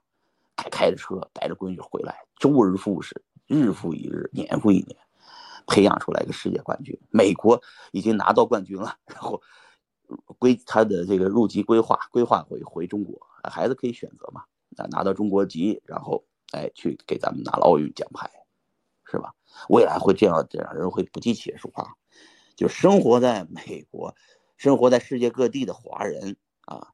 [0.56, 4.98] 开开着车带着闺女回来，周而复始，日复一日，年复一年，
[5.66, 7.00] 培养出来一个世界冠军。
[7.10, 7.62] 美国
[7.92, 9.42] 已经拿到冠军了，然后
[10.40, 14.44] 归他的这个入籍规划，规划回回中国，孩子可以选择嘛？
[14.76, 18.30] 啊，拿到中国籍，然后哎去给咱们拿了奥运奖牌，
[19.06, 19.34] 是吧？
[19.70, 21.94] 未来会这样，这样人会不计其数啊！
[22.58, 24.14] 就生活在美国，
[24.58, 26.94] 生活在世界各地的华人啊。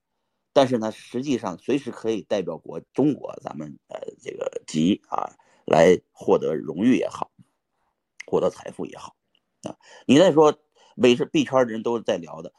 [0.53, 5.31] 但是呢，实际上随时可以代表国中国，咱们呃这个籍啊，
[5.65, 7.31] 来获得荣誉也好，
[8.25, 9.15] 获得财富也好，
[9.63, 10.59] 啊，你再说，
[10.95, 12.51] 美是币圈的人都在聊的，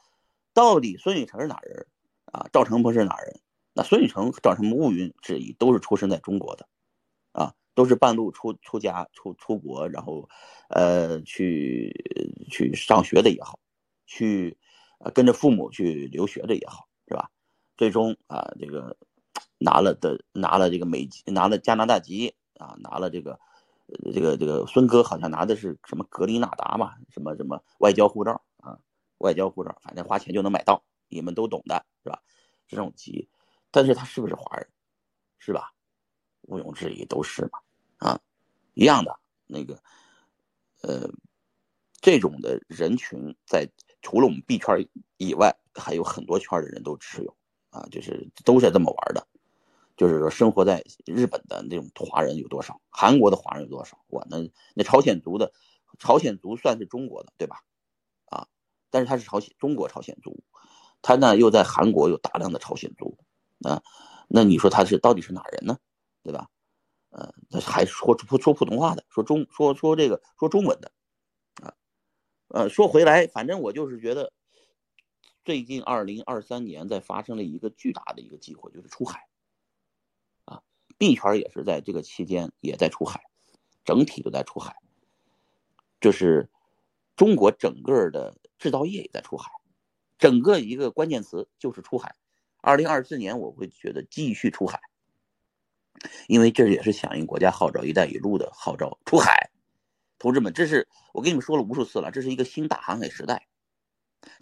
[0.55, 1.85] 到底孙雨辰是哪人
[2.25, 2.49] 啊？
[2.51, 3.39] 赵成鹏是哪人？
[3.73, 6.67] 那孙雨辰、赵成鹏毋庸置疑都是出生在中国的，
[7.31, 10.27] 啊，都是半路出出家出出国，然后，
[10.69, 11.91] 呃，去
[12.49, 13.59] 去上学的也好，
[14.07, 14.57] 去
[15.03, 17.29] 啊跟着父母去留学的也好，是吧？
[17.75, 18.95] 最终啊，这个
[19.57, 23.39] 拿了的拿了这个美籍，拿了加拿大籍啊，拿了这个
[24.13, 28.79] 这个这个孙哥好像拿的是什么格林纳达嘛，什么什么外交护照啊，
[29.17, 32.21] 外交护照，反正花钱就能买到，你们都懂的是吧？
[32.67, 33.27] 这种籍，
[33.71, 34.67] 但是他是不是华人？
[35.39, 35.73] 是吧？
[36.43, 37.59] 毋庸置疑都是嘛，
[37.97, 38.19] 啊，
[38.73, 39.81] 一样的那个，
[40.81, 41.09] 呃，
[41.99, 43.69] 这种的人群在
[44.03, 44.87] 除了我们币圈
[45.17, 47.35] 以外，还有很多圈的人都持有。
[47.75, 49.27] 啊，就是都是这么玩的，
[49.97, 53.97] 就是说生活在日本的那种华人有多少，韩国的华人有多少？
[54.09, 55.51] 我呢，那朝鲜族的，
[55.97, 57.63] 朝鲜族算是中国的，对吧？
[58.25, 58.47] 啊，
[58.91, 60.43] 但是他是朝鲜中国朝鲜族，
[61.01, 63.17] 他呢又在韩国有大量的朝鲜族，
[63.63, 63.81] 啊，
[64.27, 65.79] 那你说他是到底是哪人呢？
[66.21, 66.47] 对吧？
[67.09, 70.91] 呃，他还说说说普通话的，说中说说这个说中文的，
[72.53, 74.31] 呃，说回来，反正我就是觉得。
[75.45, 79.27] 最近二零二三年在发生了一个巨大的一个机会，就是出海，
[80.45, 80.61] 啊，
[80.97, 83.21] 币圈也是在这个期间也在出海，
[83.83, 84.73] 整体都在出海，
[85.99, 86.49] 就是
[87.17, 89.51] 中国整个的制造业也在出海，
[90.17, 92.15] 整个一个关键词就是出海。
[92.61, 94.79] 二零二四年我会觉得继续出海，
[96.27, 99.49] 因为这也是响应国家号召“一带一路”的号召，出海，
[100.23, 103.45] 同志们，这是我跟你们说了无数次了，这是一个新大航海时代。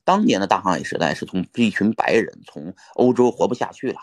[0.06, 4.00] 当年的大航海时代是从一群白人从欧洲活不下去了，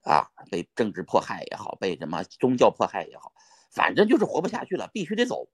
[0.00, 3.32] 啊，被政治迫害也好，被什么宗教迫害也好，
[3.70, 5.48] 反正就是活不下去了，必须得走。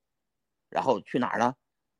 [0.70, 1.54] 然后去哪儿呢？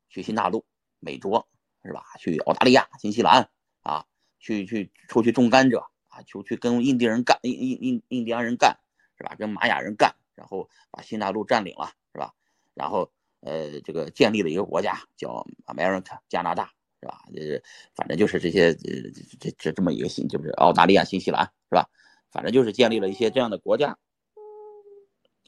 [0.09, 0.65] 去新大陆、
[0.99, 1.45] 美洲，
[1.85, 2.03] 是吧？
[2.17, 3.47] 去澳大利亚、新西兰
[3.83, 4.07] 啊，
[4.39, 8.75] 去去出去种甘蔗啊，出去跟印第人干，印印印印第安人干，
[9.19, 9.35] 是吧？
[9.37, 12.33] 跟玛雅人干，然后把新大陆占领了，是吧？
[12.73, 13.11] 然后
[13.41, 16.71] 呃，这个建立了一个国家叫 America 加拿大。
[17.03, 17.17] 是吧？
[17.33, 17.63] 就是
[17.95, 21.89] 反正就是这些，呃，这这这么一个新，就是澳大利亚、新西兰，是吧？
[22.29, 23.97] 反正就是建立了一些这样的国家，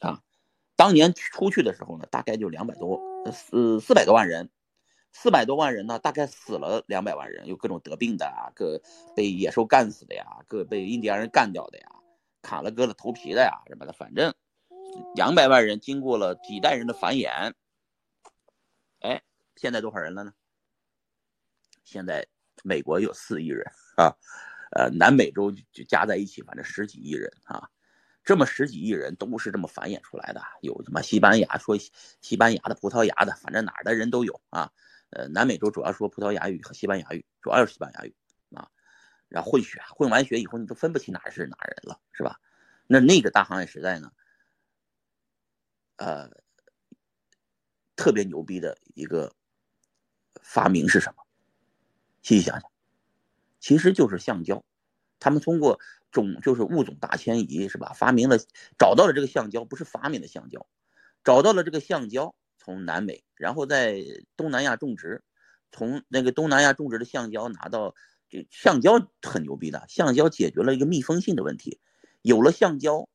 [0.00, 0.20] 啊，
[0.74, 4.50] 当年出去的时候呢，大概就两百多，四四百多万人，
[5.12, 8.82] 四百多万人呢，大概死了两百万人，有各种得病的啊，各
[9.14, 11.86] 被野兽干死的呀，各被印第安人干掉的呀，
[12.42, 14.34] 砍了割了头皮的呀，什么的，反正
[15.14, 17.52] 两百万人经过了几代人的繁衍，
[19.56, 20.32] 现在多少人了呢？
[21.84, 22.26] 现在
[22.62, 23.64] 美国有四亿人
[23.96, 24.16] 啊，
[24.72, 27.68] 呃，南美洲就加在一起，反正十几亿人啊，
[28.24, 30.40] 这么十几亿人都是这么繁衍出来的。
[30.62, 31.76] 有什么西班牙说
[32.20, 34.72] 西班牙的、葡萄牙的，反正哪儿的人都有啊。
[35.10, 38.14] 呃，南美洲主要说葡萄牙语和西班牙语，主要是西班牙语
[38.54, 38.68] 啊。
[39.28, 42.40] 然后混血，混完血以后你都分不清哪是哪人了，是吧？
[42.86, 44.10] 那那个大航海时代呢，
[45.96, 46.30] 呃，
[47.96, 49.34] 特别牛逼的一个
[50.44, 51.24] 发明是什么？
[52.22, 52.70] 细细想想，
[53.58, 54.62] 其实就是橡胶。
[55.18, 55.80] 他们通过
[56.10, 57.94] 种就是物种大迁移，是吧？
[57.96, 58.38] 发明了，
[58.78, 60.66] 找到了这个橡胶，不是发明的橡胶，
[61.24, 64.02] 找到了这个橡胶从南美，然后在
[64.36, 65.22] 东南亚种植，
[65.72, 67.94] 从那个东南亚种植的橡胶拿到，
[68.28, 71.80] 这橡胶很牛逼的，橡胶解决了一个密封性的问题，
[72.20, 73.08] 有了橡胶，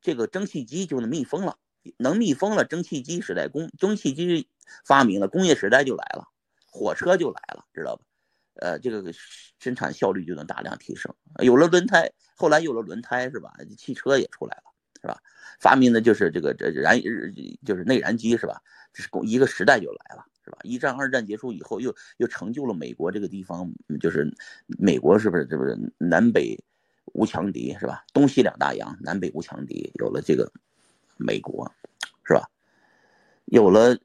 [0.00, 1.58] 这个蒸汽机就能密封了，
[1.96, 4.48] 能密封了，蒸汽机时代工蒸汽机
[4.84, 6.28] 发明了，工业时代就来了，
[6.74, 8.02] 火车就来了，知道吧？
[8.56, 9.12] 呃，这个
[9.60, 11.14] 生产效率就能大量提升。
[11.38, 13.54] 有了轮胎，后来有了轮胎是吧？
[13.78, 14.64] 汽车也出来了
[15.00, 15.22] 是吧？
[15.60, 17.00] 发明的就是这个这燃
[17.64, 18.60] 就是内燃机是吧？
[18.92, 20.58] 这是一个时代就来了是吧？
[20.64, 24.28] 一战二战结束以后，又又成就了美国这个地方，就是
[24.66, 26.58] 美国是不是这不是南北
[27.12, 28.04] 无强敌是吧？
[28.12, 30.50] 东西两大洋，南北无强敌，有了这个
[31.18, 31.72] 美国
[32.24, 32.50] 是吧？
[33.44, 33.96] 有了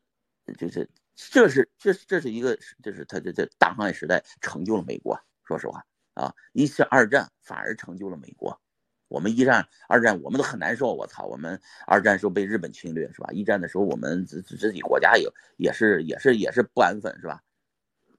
[0.55, 0.87] 就是。
[1.31, 5.19] 这是这这是一个，这是他这这大航海时代成就了美国。
[5.43, 8.57] 说实话啊，一次二战反而成就了美国。
[9.09, 10.93] 我们一战、二战我们都很难受。
[10.93, 13.29] 我操，我们二战时候被日本侵略是吧？
[13.31, 17.41] 一战的时候我们自自己国家也也是也是也是不安分是吧？